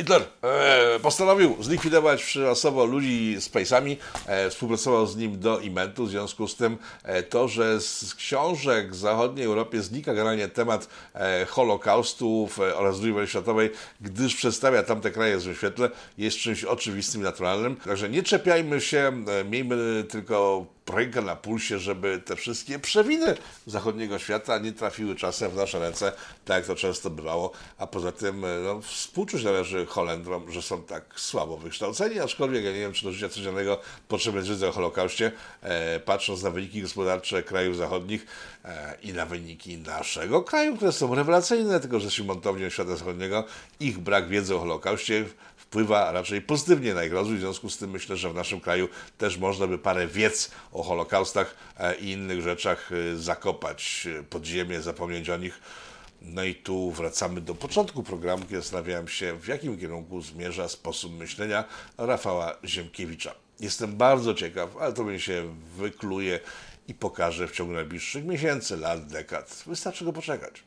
Hitler 0.00 0.22
e, 0.42 1.00
postanowił 1.00 1.56
zlikwidować 1.60 2.24
przyrasowo 2.24 2.84
ludzi 2.84 3.36
z 3.40 3.48
pejsami, 3.48 3.96
e, 4.26 4.50
współpracował 4.50 5.06
z 5.06 5.16
nim 5.16 5.40
do 5.40 5.60
imentu, 5.60 6.06
w 6.06 6.10
związku 6.10 6.48
z 6.48 6.56
tym 6.56 6.78
e, 7.02 7.22
to, 7.22 7.48
że 7.48 7.80
z 7.80 8.14
książek 8.14 8.92
w 8.92 8.96
zachodniej 8.96 9.46
Europie 9.46 9.82
znika 9.82 10.14
generalnie 10.14 10.48
temat 10.48 10.88
e, 11.14 11.46
Holokaustu 11.46 12.48
oraz 12.74 12.96
II 13.02 13.12
wojny 13.12 13.28
światowej, 13.28 13.70
gdyż 14.00 14.34
przedstawia 14.36 14.82
tamte 14.82 15.10
kraje 15.10 15.36
w 15.36 15.40
złym 15.40 15.54
świetle, 15.54 15.90
jest 16.18 16.36
czymś 16.36 16.64
oczywistym 16.64 17.20
i 17.20 17.24
naturalnym. 17.24 17.76
Także 17.76 18.08
nie 18.08 18.22
czepiajmy 18.22 18.80
się, 18.80 19.24
e, 19.28 19.44
miejmy 19.44 20.04
tylko 20.04 20.66
rękę 20.90 21.22
na 21.22 21.36
pulsie, 21.36 21.78
żeby 21.78 22.22
te 22.24 22.36
wszystkie 22.36 22.78
przewiny 22.78 23.36
zachodniego 23.66 24.18
świata 24.18 24.58
nie 24.58 24.72
trafiły 24.72 25.16
czasem 25.16 25.50
w 25.50 25.56
nasze 25.56 25.78
ręce, 25.78 26.12
tak 26.44 26.56
jak 26.56 26.66
to 26.66 26.74
często 26.74 27.10
bywało, 27.10 27.52
a 27.78 27.86
poza 27.86 28.12
tym 28.12 28.44
e, 28.44 28.48
no, 28.64 28.80
współczuć 28.80 29.44
należy 29.44 29.86
Holendrom, 29.90 30.52
że 30.52 30.62
są 30.62 30.82
tak 30.82 31.04
słabo 31.16 31.56
wykształceni, 31.56 32.20
aczkolwiek 32.20 32.64
ja 32.64 32.72
nie 32.72 32.78
wiem, 32.78 32.92
czy 32.92 33.04
do 33.04 33.12
życia 33.12 33.28
codziennego 33.28 33.80
potrzebne 34.08 34.38
jest 34.38 34.50
wiedza 34.50 34.68
o 34.68 34.72
Holokauście, 34.72 35.32
e, 35.62 36.00
patrząc 36.00 36.42
na 36.42 36.50
wyniki 36.50 36.82
gospodarcze 36.82 37.42
krajów 37.42 37.76
zachodnich 37.76 38.26
e, 38.64 38.94
i 39.02 39.12
na 39.12 39.26
wyniki 39.26 39.78
naszego 39.78 40.42
kraju, 40.42 40.76
które 40.76 40.92
są 40.92 41.14
rewelacyjne, 41.14 41.80
tylko 41.80 42.00
że 42.00 42.04
jesteśmy 42.04 42.26
montownią 42.26 42.70
świata 42.70 42.96
zachodniego, 42.96 43.44
ich 43.80 43.98
brak 43.98 44.28
wiedzy 44.28 44.56
o 44.56 44.58
Holokauście 44.58 45.24
wpływa 45.68 46.12
raczej 46.12 46.42
pozytywnie 46.42 46.94
na 46.94 47.04
ich 47.04 47.12
rozwój. 47.12 47.36
W 47.36 47.40
związku 47.40 47.70
z 47.70 47.78
tym 47.78 47.90
myślę, 47.90 48.16
że 48.16 48.30
w 48.30 48.34
naszym 48.34 48.60
kraju 48.60 48.88
też 49.18 49.38
można 49.38 49.66
by 49.66 49.78
parę 49.78 50.06
wiedz 50.06 50.50
o 50.72 50.82
Holokaustach 50.82 51.54
e, 51.78 51.94
i 51.94 52.10
innych 52.10 52.42
rzeczach 52.42 52.90
e, 52.92 53.16
zakopać 53.16 54.08
e, 54.18 54.22
pod 54.22 54.44
ziemię, 54.44 54.82
zapomnieć 54.82 55.30
o 55.30 55.36
nich. 55.36 55.60
No 56.22 56.44
i 56.44 56.54
tu 56.54 56.90
wracamy 56.90 57.40
do 57.40 57.54
początku 57.54 58.02
programu, 58.02 58.42
kiedy 58.42 58.56
zastanawiałem 58.56 59.08
się, 59.08 59.38
w 59.40 59.48
jakim 59.48 59.78
kierunku 59.78 60.20
zmierza 60.20 60.68
sposób 60.68 61.18
myślenia 61.18 61.64
Rafała 61.98 62.56
Ziemkiewicza. 62.64 63.34
Jestem 63.60 63.96
bardzo 63.96 64.34
ciekaw, 64.34 64.76
ale 64.76 64.92
to 64.92 65.04
mi 65.04 65.20
się 65.20 65.54
wykluje 65.76 66.40
i 66.88 66.94
pokaże 66.94 67.48
w 67.48 67.52
ciągu 67.52 67.72
najbliższych 67.72 68.24
miesięcy, 68.24 68.76
lat, 68.76 69.06
dekad. 69.06 69.62
Wystarczy 69.66 70.04
go 70.04 70.12
poczekać. 70.12 70.62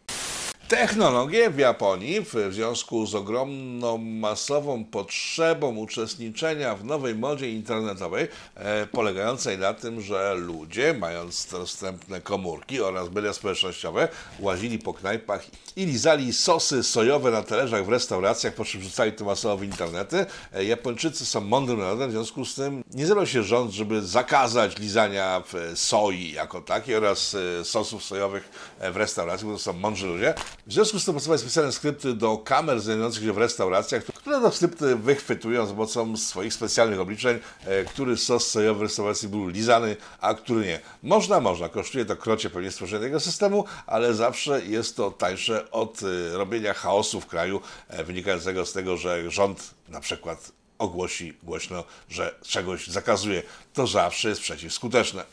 Technologie 0.71 1.49
w 1.49 1.57
Japonii 1.57 2.21
w 2.21 2.53
związku 2.53 3.05
z 3.05 3.15
ogromną 3.15 3.97
masową 3.97 4.86
potrzebą 4.86 5.77
uczestniczenia 5.77 6.75
w 6.75 6.86
nowej 6.86 7.15
modzie 7.15 7.51
internetowej, 7.51 8.27
e, 8.55 8.88
polegającej 8.88 9.57
na 9.57 9.73
tym, 9.73 10.01
że 10.01 10.36
ludzie, 10.36 10.93
mając 10.93 11.47
dostępne 11.51 12.21
komórki 12.21 12.81
oraz 12.81 13.12
media 13.12 13.34
społecznościowe, 13.34 14.07
łazili 14.39 14.79
po 14.79 14.93
knajpach 14.93 15.45
i 15.75 15.86
lizali 15.86 16.34
sosy 16.34 16.84
sojowe 16.84 17.31
na 17.31 17.43
talerzach 17.43 17.86
w 17.86 17.89
restauracjach, 17.89 18.53
po 18.53 18.65
czym 18.65 18.81
rzucali 18.81 19.12
to 19.12 19.25
masowo 19.25 19.57
w 19.57 19.63
internety. 19.63 20.25
E, 20.53 20.65
Japończycy 20.65 21.25
są 21.25 21.41
mądrym 21.41 21.79
narodem, 21.79 22.10
w 22.10 22.13
związku 22.13 22.45
z 22.45 22.55
tym 22.55 22.84
nie 22.93 23.07
zebrał 23.07 23.27
się 23.27 23.43
rząd, 23.43 23.71
żeby 23.71 24.01
zakazać 24.01 24.79
lizania 24.79 25.43
soi 25.75 26.31
jako 26.31 26.62
takiej 26.62 26.95
oraz 26.95 27.36
e, 27.36 27.65
sosów 27.65 28.03
sojowych 28.03 28.49
e, 28.79 28.91
w 28.91 28.97
restauracji, 28.97 29.47
bo 29.47 29.53
to 29.53 29.60
są 29.60 29.73
mądrzy 29.73 30.07
ludzie. 30.07 30.34
W 30.67 30.74
związku 30.74 31.00
z 31.00 31.06
tym 31.06 31.13
powstały 31.13 31.38
specjalne 31.38 31.71
skrypty 31.71 32.13
do 32.13 32.38
kamer 32.38 32.82
znajdujących 32.82 33.24
się 33.24 33.34
w 33.34 33.38
restauracjach, 33.38 34.04
które 34.04 34.41
to 34.41 34.52
skrypty 34.52 34.95
wychwytują 34.95 35.65
za 35.65 35.74
pomocą 35.74 36.17
swoich 36.17 36.54
specjalnych 36.54 37.00
obliczeń, 37.00 37.39
e, 37.65 37.86
który 37.86 38.17
sos 38.17 38.47
sojowy 38.47 38.80
w 38.80 38.82
restauracji 38.82 39.28
był 39.28 39.47
lizany, 39.47 39.97
a 40.19 40.34
który 40.34 40.65
nie. 40.65 40.80
Można, 41.04 41.39
można. 41.39 41.69
Kosztuje 41.69 42.06
to 42.06 42.15
krocie 42.15 42.50
pewnie 42.50 42.71
stworzenie 42.71 43.04
tego 43.04 43.19
systemu, 43.19 43.65
ale 43.88 44.13
zawsze 44.13 44.65
jest 44.65 44.95
to 44.95 45.12
tańsze 45.12 45.71
od 45.71 46.00
e, 46.04 46.38
robienia 46.38 46.74
chaosu 46.74 47.21
w 47.21 47.26
kraju, 47.26 47.62
e, 47.88 48.04
wynikającego 48.04 48.65
z 48.65 48.74
tego, 48.74 48.97
że 48.97 49.32
rząd 49.32 49.74
na 49.89 50.00
przykład 50.00 50.52
ogłosi 50.78 51.34
głośno, 51.43 51.84
że 52.10 52.36
czegoś 52.43 52.88
zakazuje. 52.88 53.43
To 53.74 53.88
zawsze 53.88 54.30
jest 54.30 54.41
przeciwskuteczne. 54.41 55.24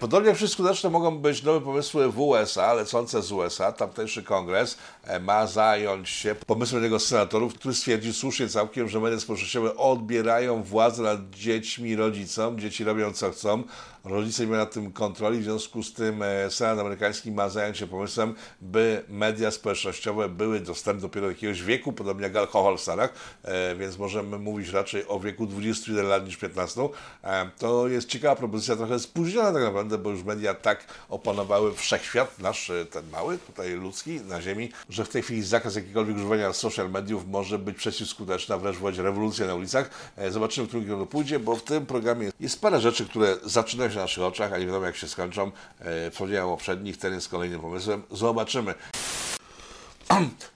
Podobnie 0.00 0.34
skuteczne 0.48 0.90
mogą 0.90 1.18
być 1.18 1.42
nowe 1.42 1.60
pomysły 1.60 2.08
w 2.12 2.20
USA, 2.20 2.74
lecące 2.74 3.22
z 3.22 3.32
USA. 3.32 3.72
Tamtejszy 3.72 4.22
kongres 4.22 4.78
e, 5.04 5.20
ma 5.20 5.46
zająć 5.46 6.08
się 6.08 6.34
pomysłem 6.46 6.82
jednego 6.82 6.98
z 6.98 7.06
senatorów, 7.06 7.54
który 7.54 7.74
stwierdził 7.74 8.12
słusznie 8.12 8.48
całkiem, 8.48 8.88
że 8.88 9.00
media 9.00 9.20
społecznościowe 9.20 9.76
odbierają 9.76 10.62
władzę 10.62 11.02
nad 11.02 11.30
dziećmi 11.30 11.96
rodzicom. 11.96 12.58
Dzieci 12.58 12.84
robią 12.84 13.12
co 13.12 13.30
chcą. 13.30 13.62
Rodzice 14.04 14.42
nie 14.42 14.48
mają 14.48 14.60
nad 14.60 14.72
tym 14.72 14.92
kontroli, 14.92 15.38
w 15.38 15.44
związku 15.44 15.82
z 15.82 15.92
tym 15.92 16.22
e, 16.22 16.50
Senat 16.50 16.78
amerykański 16.78 17.32
ma 17.32 17.48
zająć 17.48 17.78
się 17.78 17.86
pomysłem, 17.86 18.34
by 18.60 19.04
media 19.08 19.50
społecznościowe 19.50 20.28
były 20.28 20.60
dostępne 20.60 21.02
dopiero 21.02 21.26
do 21.26 21.30
jakiegoś 21.30 21.62
wieku, 21.62 21.92
podobnie 21.92 22.22
jak 22.24 22.36
alkohol 22.36 22.76
w 22.76 22.80
Stanach, 22.80 23.12
e, 23.42 23.76
więc 23.76 23.98
możemy 23.98 24.38
mówić 24.38 24.68
raczej 24.68 25.08
o 25.08 25.20
wieku 25.20 25.46
21 25.46 26.06
lat 26.06 26.26
niż 26.26 26.36
15. 26.36 26.88
E, 27.24 27.50
To 27.58 27.88
jest 27.88 28.08
ciekawa 28.08 28.36
propozycja, 28.36 28.76
trochę 28.76 28.98
spóźniona 28.98 29.52
tak 29.52 29.62
naprawdę, 29.62 29.87
bo 29.96 30.10
już 30.10 30.22
media 30.22 30.54
tak 30.54 30.84
opanowały 31.08 31.74
wszechświat, 31.74 32.38
nasz 32.38 32.70
e, 32.70 32.86
ten 32.86 33.10
mały, 33.10 33.38
tutaj 33.38 33.70
ludzki, 33.70 34.20
na 34.20 34.42
ziemi, 34.42 34.72
że 34.90 35.04
w 35.04 35.08
tej 35.08 35.22
chwili 35.22 35.42
zakaz 35.42 35.74
jakiegokolwiek 35.74 36.16
używania 36.16 36.52
social 36.52 36.90
mediów 36.90 37.26
może 37.26 37.58
być 37.58 37.76
przeciwskuteczny, 37.76 38.54
a 38.54 38.58
wręcz 38.58 38.76
wywołać 38.76 38.98
rewolucję 38.98 39.46
na 39.46 39.54
ulicach. 39.54 39.90
E, 40.16 40.30
Zobaczymy, 40.30 40.66
w 40.66 40.68
którym 40.68 40.86
kierunku 40.86 41.06
pójdzie, 41.06 41.38
bo 41.38 41.56
w 41.56 41.62
tym 41.62 41.86
programie 41.86 42.30
jest 42.40 42.60
parę 42.60 42.80
rzeczy, 42.80 43.06
które 43.06 43.36
zaczynają 43.44 43.90
się 43.90 43.96
na 43.96 44.02
naszych 44.02 44.22
oczach, 44.24 44.52
a 44.52 44.58
nie 44.58 44.66
wiadomo 44.66 44.86
jak 44.86 44.96
się 44.96 45.08
skończą. 45.08 45.50
E, 45.80 46.10
Wspomniałem 46.10 46.48
o 46.48 46.50
poprzednich, 46.56 46.96
ten 46.98 47.14
jest 47.14 47.28
kolejnym 47.28 47.60
pomysłem. 47.60 48.02
Zobaczymy. 48.10 48.74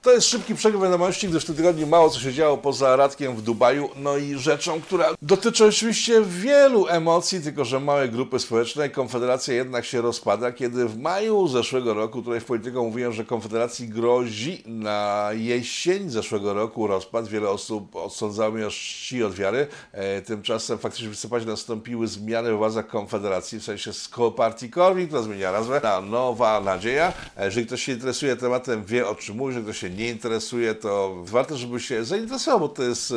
To 0.03 0.12
jest 0.12 0.29
szybki 0.29 0.55
przegląd 0.55 0.85
wiadomości, 0.85 1.29
gdyż 1.29 1.43
w 1.43 1.47
tym 1.47 1.57
tygodniu 1.57 1.87
mało 1.87 2.11
co 2.11 2.21
się 2.21 2.33
działo 2.33 2.59
poza 2.59 2.97
Radkiem 2.97 3.37
w 3.37 3.43
Dubaju, 3.43 3.88
no 3.97 4.17
i 4.17 4.35
rzeczą, 4.38 4.81
która 4.81 5.07
dotyczy 5.23 5.67
oczywiście 5.67 6.23
wielu 6.23 6.87
emocji, 6.88 7.41
tylko 7.41 7.65
że 7.65 7.81
małej 7.81 8.11
grupy 8.11 8.38
społecznej. 8.38 8.91
Konfederacja 8.91 9.55
jednak 9.55 9.85
się 9.85 10.01
rozpada, 10.01 10.53
kiedy 10.53 10.87
w 10.87 10.99
maju 10.99 11.49
zeszłego 11.49 11.95
roku, 11.95 12.23
tutaj 12.23 12.41
w 12.41 12.45
Polityko 12.45 12.85
mówiłem, 12.85 13.12
że 13.12 13.25
Konfederacji 13.25 13.88
grozi 13.88 14.62
na 14.67 15.29
jesień 15.33 16.11
zeszłego 16.11 16.55
roku 16.55 16.87
rozpad. 16.87 17.29
Wiele 17.29 17.49
osób 17.51 17.97
odsądzało 17.97 18.51
mnie 18.53 18.69
czci 18.71 19.25
od 19.25 19.35
wiary. 19.35 19.67
E, 19.93 20.23
tymczasem 20.23 20.79
faktycznie 20.79 21.09
w 21.09 21.11
listopadzie 21.11 21.47
nastąpiły 21.47 22.07
zmiany 22.07 22.53
w 22.53 22.57
władzach 22.57 22.87
Konfederacji, 22.87 23.59
w 23.59 23.65
sensie 23.65 23.93
z 23.93 24.11
partii 24.37 24.71
Korwin, 24.71 25.07
która 25.07 25.23
zmieniła 25.23 25.53
nazwę 25.53 25.81
na 25.83 26.01
Nowa 26.01 26.61
Nadzieja. 26.61 27.12
E, 27.37 27.45
Jeżeli 27.45 27.67
ktoś 27.67 27.83
się 27.83 27.93
interesuje 27.93 28.37
tematem, 28.37 28.85
wie 28.85 29.09
o 29.09 29.15
czym 29.15 29.42
mówi, 29.43 29.55
jeżeli 29.55 29.65
ktoś 29.65 29.79
się 29.79 29.91
nie 29.91 30.09
interesuje, 30.09 30.75
to 30.75 31.17
warto, 31.25 31.57
żeby 31.57 31.81
się 31.81 32.05
zainteresował, 32.05 32.61
bo 32.61 32.69
to 32.69 32.83
jest 32.83 33.15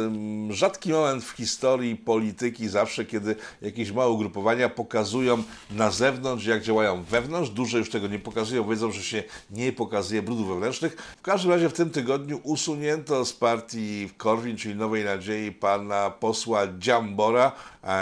rzadki 0.50 0.92
moment 0.92 1.24
w 1.24 1.32
historii 1.32 1.96
polityki, 1.96 2.70
zawsze 2.70 3.06
kiedy 3.06 3.36
jakieś 3.62 3.92
małe 3.92 4.10
ugrupowania 4.10 4.70
pokazują 4.70 5.44
na 5.72 5.92
zewnątrz, 5.92 6.46
jak 6.46 6.64
działają 6.64 7.04
wewnątrz. 7.04 7.50
Duże 7.50 7.78
już 7.78 7.90
tego 7.90 8.08
nie 8.08 8.20
pokazują, 8.20 8.70
wiedzą, 8.70 8.92
że 8.92 9.04
się 9.04 9.24
nie 9.52 9.74
pokazuje 9.74 10.22
brudów 10.22 10.48
wewnętrznych. 10.48 11.16
W 11.18 11.22
każdym 11.22 11.52
razie 11.52 11.70
w 11.70 11.74
tym 11.74 11.90
tygodniu 11.90 12.40
usunięto 12.44 13.26
z 13.26 13.34
partii 13.34 14.10
Korwin, 14.18 14.58
czyli 14.58 14.76
Nowej 14.76 15.04
Nadziei, 15.04 15.52
pana 15.52 16.10
posła 16.10 16.62
Dziambora 16.80 17.52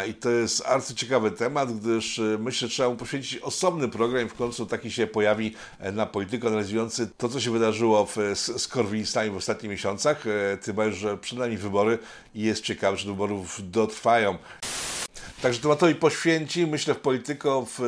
i 0.10 0.14
to 0.14 0.30
jest 0.30 0.66
arcyciekawy 0.66 1.32
temat, 1.32 1.80
gdyż 1.80 2.20
e, 2.20 2.22
myślę, 2.40 2.68
że 2.68 2.74
trzeba 2.74 2.90
mu 2.90 2.96
poświęcić 2.96 3.38
osobny 3.42 3.88
program 3.90 4.30
w 4.30 4.34
końcu 4.34 4.66
taki 4.66 4.92
się 4.92 5.08
pojawi 5.08 5.56
e, 5.80 5.92
na 5.92 6.06
polityku 6.06 6.48
analizujący 6.48 7.10
to, 7.18 7.30
co 7.30 7.40
się 7.40 7.52
wydarzyło 7.52 8.06
w, 8.06 8.16
z, 8.36 8.62
z 8.62 8.68
Korwinistami 8.68 9.30
w 9.30 9.36
ostatnich 9.36 9.72
miesiącach. 9.72 10.28
E, 10.28 10.58
Tym 10.58 10.76
bardziej, 10.76 11.00
że 11.00 11.18
przynajmniej 11.18 11.58
wybory 11.58 12.00
i 12.36 12.42
jest 12.42 12.64
ciekawe, 12.64 12.98
czy 12.98 13.06
do 13.06 13.12
wyborów 13.12 13.72
dotrwają. 13.72 14.38
Także 15.44 15.60
tematowi 15.60 15.96
poświęci, 15.96 16.68
myślę, 16.68 16.94
w 16.94 17.00
Polityko 17.00 17.66
w 17.78 17.80
e, 17.80 17.84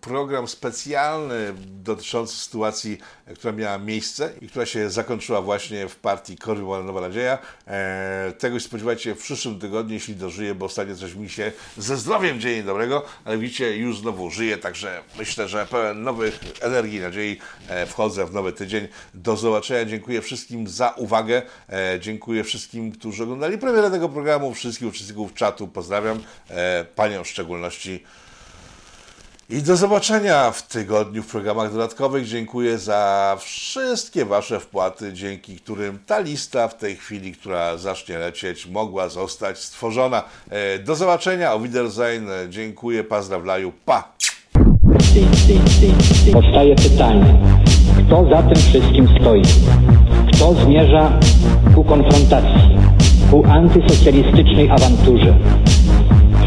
program 0.00 0.48
specjalny 0.48 1.54
dotyczący 1.66 2.36
sytuacji, 2.36 2.98
e, 3.26 3.34
która 3.34 3.52
miała 3.52 3.78
miejsce 3.78 4.32
i 4.40 4.48
która 4.48 4.66
się 4.66 4.90
zakończyła 4.90 5.42
właśnie 5.42 5.88
w 5.88 5.96
partii 5.96 6.36
Korwin 6.36 6.86
Nowa 6.86 7.00
Nadzieja. 7.00 7.38
E, 7.66 8.32
tego 8.38 8.58
się 8.58 8.64
spodziewajcie 8.64 9.14
w 9.14 9.18
przyszłym 9.18 9.58
tygodniu, 9.58 9.94
jeśli 9.94 10.16
dożyję, 10.16 10.54
bo 10.54 10.66
ostatnio 10.66 10.96
coś 10.96 11.14
mi 11.14 11.28
się 11.28 11.52
ze 11.76 11.96
zdrowiem 11.96 12.40
dzieje 12.40 12.62
dobrego, 12.62 13.04
ale 13.24 13.38
widzicie, 13.38 13.76
już 13.76 13.98
znowu 13.98 14.30
żyję, 14.30 14.58
także 14.58 15.02
myślę, 15.18 15.48
że 15.48 15.66
pełen 15.66 16.02
nowych 16.02 16.38
energii 16.60 17.00
nadziei 17.00 17.38
wchodzę 17.86 18.26
w 18.26 18.32
nowy 18.34 18.52
tydzień. 18.52 18.88
Do 19.14 19.36
zobaczenia, 19.36 19.84
dziękuję 19.84 20.22
wszystkim 20.22 20.68
za 20.68 20.90
uwagę, 20.90 21.42
dziękuję 22.00 22.44
wszystkim, 22.44 22.92
którzy 22.92 23.22
oglądali 23.22 23.58
premierę 23.58 23.90
tego 23.90 24.08
programu, 24.08 24.54
wszystkich 24.54 24.88
uczestników 24.88 25.34
czatu 25.34 25.68
pozdrawiam, 25.68 26.20
Panią 27.00 27.24
w 27.24 27.28
szczególności. 27.28 28.02
I 29.50 29.62
do 29.62 29.76
zobaczenia 29.76 30.50
w 30.50 30.62
tygodniu 30.62 31.22
w 31.22 31.26
programach 31.26 31.72
dodatkowych. 31.72 32.26
Dziękuję 32.26 32.78
za 32.78 33.36
wszystkie 33.40 34.24
Wasze 34.24 34.60
wpłaty, 34.60 35.12
dzięki 35.12 35.56
którym 35.56 35.98
ta 36.06 36.18
lista 36.20 36.68
w 36.68 36.76
tej 36.76 36.96
chwili, 36.96 37.32
która 37.32 37.76
zacznie 37.76 38.18
lecieć, 38.18 38.66
mogła 38.66 39.08
zostać 39.08 39.58
stworzona. 39.58 40.22
E, 40.50 40.78
Do 40.78 40.94
zobaczenia, 40.94 41.54
o 41.54 41.60
Wiedersehen, 41.60 42.28
dziękuję, 42.48 43.04
pozdrawiam, 43.04 43.72
pa! 43.84 44.12
Powstaje 46.32 46.76
pytanie, 46.76 47.40
kto 48.06 48.28
za 48.30 48.42
tym 48.42 48.56
wszystkim 48.56 49.08
stoi? 49.20 49.42
Kto 50.32 50.54
zmierza 50.54 51.20
ku 51.74 51.84
konfrontacji? 51.84 52.80
ku 53.30 53.44
antysocjalistycznej 53.46 54.70
awanturze. 54.70 55.34